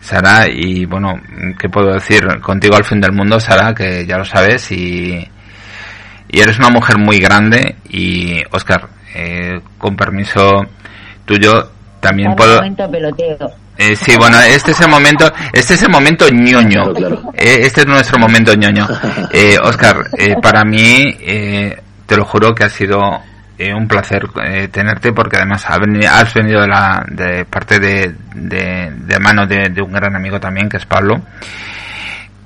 [0.00, 0.46] Sara.
[0.48, 1.20] Y bueno,
[1.58, 2.24] ¿qué puedo decir?
[2.40, 5.26] Contigo al fin del mundo, Sara, que ya lo sabes, y,
[6.28, 7.76] y eres una mujer muy grande.
[7.88, 10.62] Y Oscar, eh, con permiso
[11.24, 11.73] tuyo,
[12.04, 12.60] también puedo
[13.76, 16.92] eh, sí, bueno, este es el momento, este es el momento ñoño.
[17.34, 18.86] Eh, este es nuestro momento ñoño.
[19.32, 21.76] Eh, Oscar, eh, para mí, eh,
[22.06, 23.00] te lo juro que ha sido
[23.76, 24.28] un placer
[24.70, 29.82] tenerte porque además has venido de, la, de parte de, de, de mano de, de
[29.82, 31.22] un gran amigo también, que es Pablo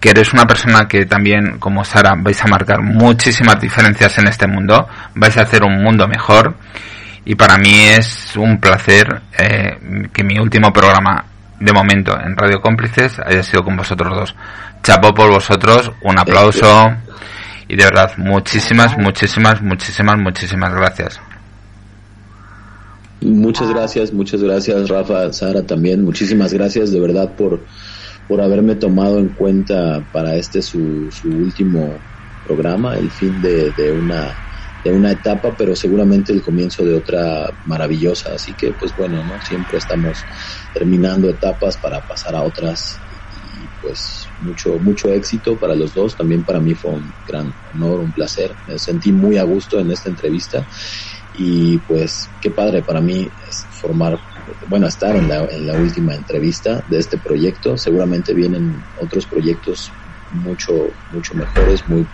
[0.01, 4.47] que eres una persona que también, como Sara, vais a marcar muchísimas diferencias en este
[4.47, 6.55] mundo, vais a hacer un mundo mejor
[7.29, 11.27] y para mí es un placer eh, que mi último programa
[11.61, 14.35] de momento en Radio Cómplices haya sido con vosotros dos.
[14.83, 16.87] Chapo por vosotros, un aplauso
[17.69, 21.21] y de verdad muchísimas, muchísimas, muchísimas, muchísimas gracias.
[23.21, 27.61] Muchas gracias, muchas gracias Rafa, Sara también, muchísimas gracias de verdad por,
[28.27, 31.93] por haberme tomado en cuenta para este su, su último
[32.47, 34.48] programa, el fin de, de una
[34.89, 38.35] de una etapa, pero seguramente el comienzo de otra maravillosa.
[38.35, 39.41] Así que, pues bueno, ¿no?
[39.41, 40.27] Siempre estamos
[40.73, 46.17] terminando etapas para pasar a otras y pues mucho, mucho éxito para los dos.
[46.17, 48.57] También para mí fue un gran honor, un placer.
[48.65, 50.67] Me sentí muy a gusto en esta entrevista
[51.33, 54.19] y pues qué padre para mí es formar,
[54.67, 57.77] bueno, estar en la, en la última entrevista de este proyecto.
[57.77, 59.93] Seguramente vienen otros proyectos
[60.31, 60.73] mucho,
[61.11, 62.07] mucho mejores, muy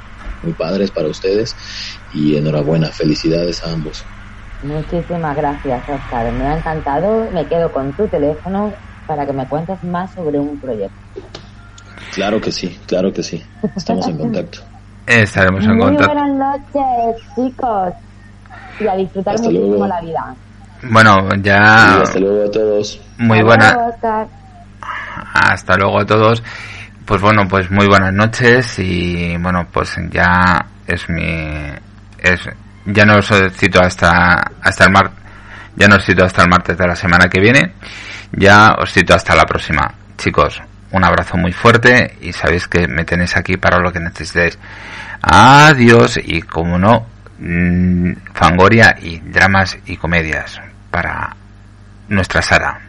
[0.44, 1.56] muy padres para ustedes
[2.12, 4.04] y enhorabuena, felicidades a ambos.
[4.62, 6.32] Muchísimas gracias, Oscar.
[6.32, 7.30] Me ha encantado.
[7.32, 8.72] Me quedo con tu teléfono
[9.06, 10.96] para que me cuentes más sobre un proyecto.
[12.14, 13.42] Claro que sí, claro que sí.
[13.76, 14.60] Estamos en contacto.
[15.06, 16.14] Estaremos en contacto.
[16.14, 17.92] Muy buenas noches, chicos.
[18.80, 19.86] Y a disfrutar Hasta muchísimo luego.
[19.86, 20.34] la vida.
[20.90, 21.96] Bueno, ya.
[21.98, 23.00] Y hasta luego a todos.
[23.18, 23.74] Muy Hasta buena.
[23.74, 24.26] luego, Oscar.
[25.34, 26.42] Hasta luego a todos.
[27.04, 31.72] Pues bueno, pues muy buenas noches y bueno, pues ya es mi
[32.18, 32.48] es
[32.86, 35.10] ya no os cito hasta hasta el mar
[35.76, 37.74] ya no os cito hasta el martes de la semana que viene,
[38.32, 39.92] ya os cito hasta la próxima.
[40.16, 40.62] Chicos,
[40.92, 44.58] un abrazo muy fuerte y sabéis que me tenéis aquí para lo que necesitéis.
[45.20, 47.06] Adiós y como no
[47.38, 50.60] mm, Fangoria y dramas y comedias
[50.90, 51.34] para
[52.08, 52.80] nuestra Sara.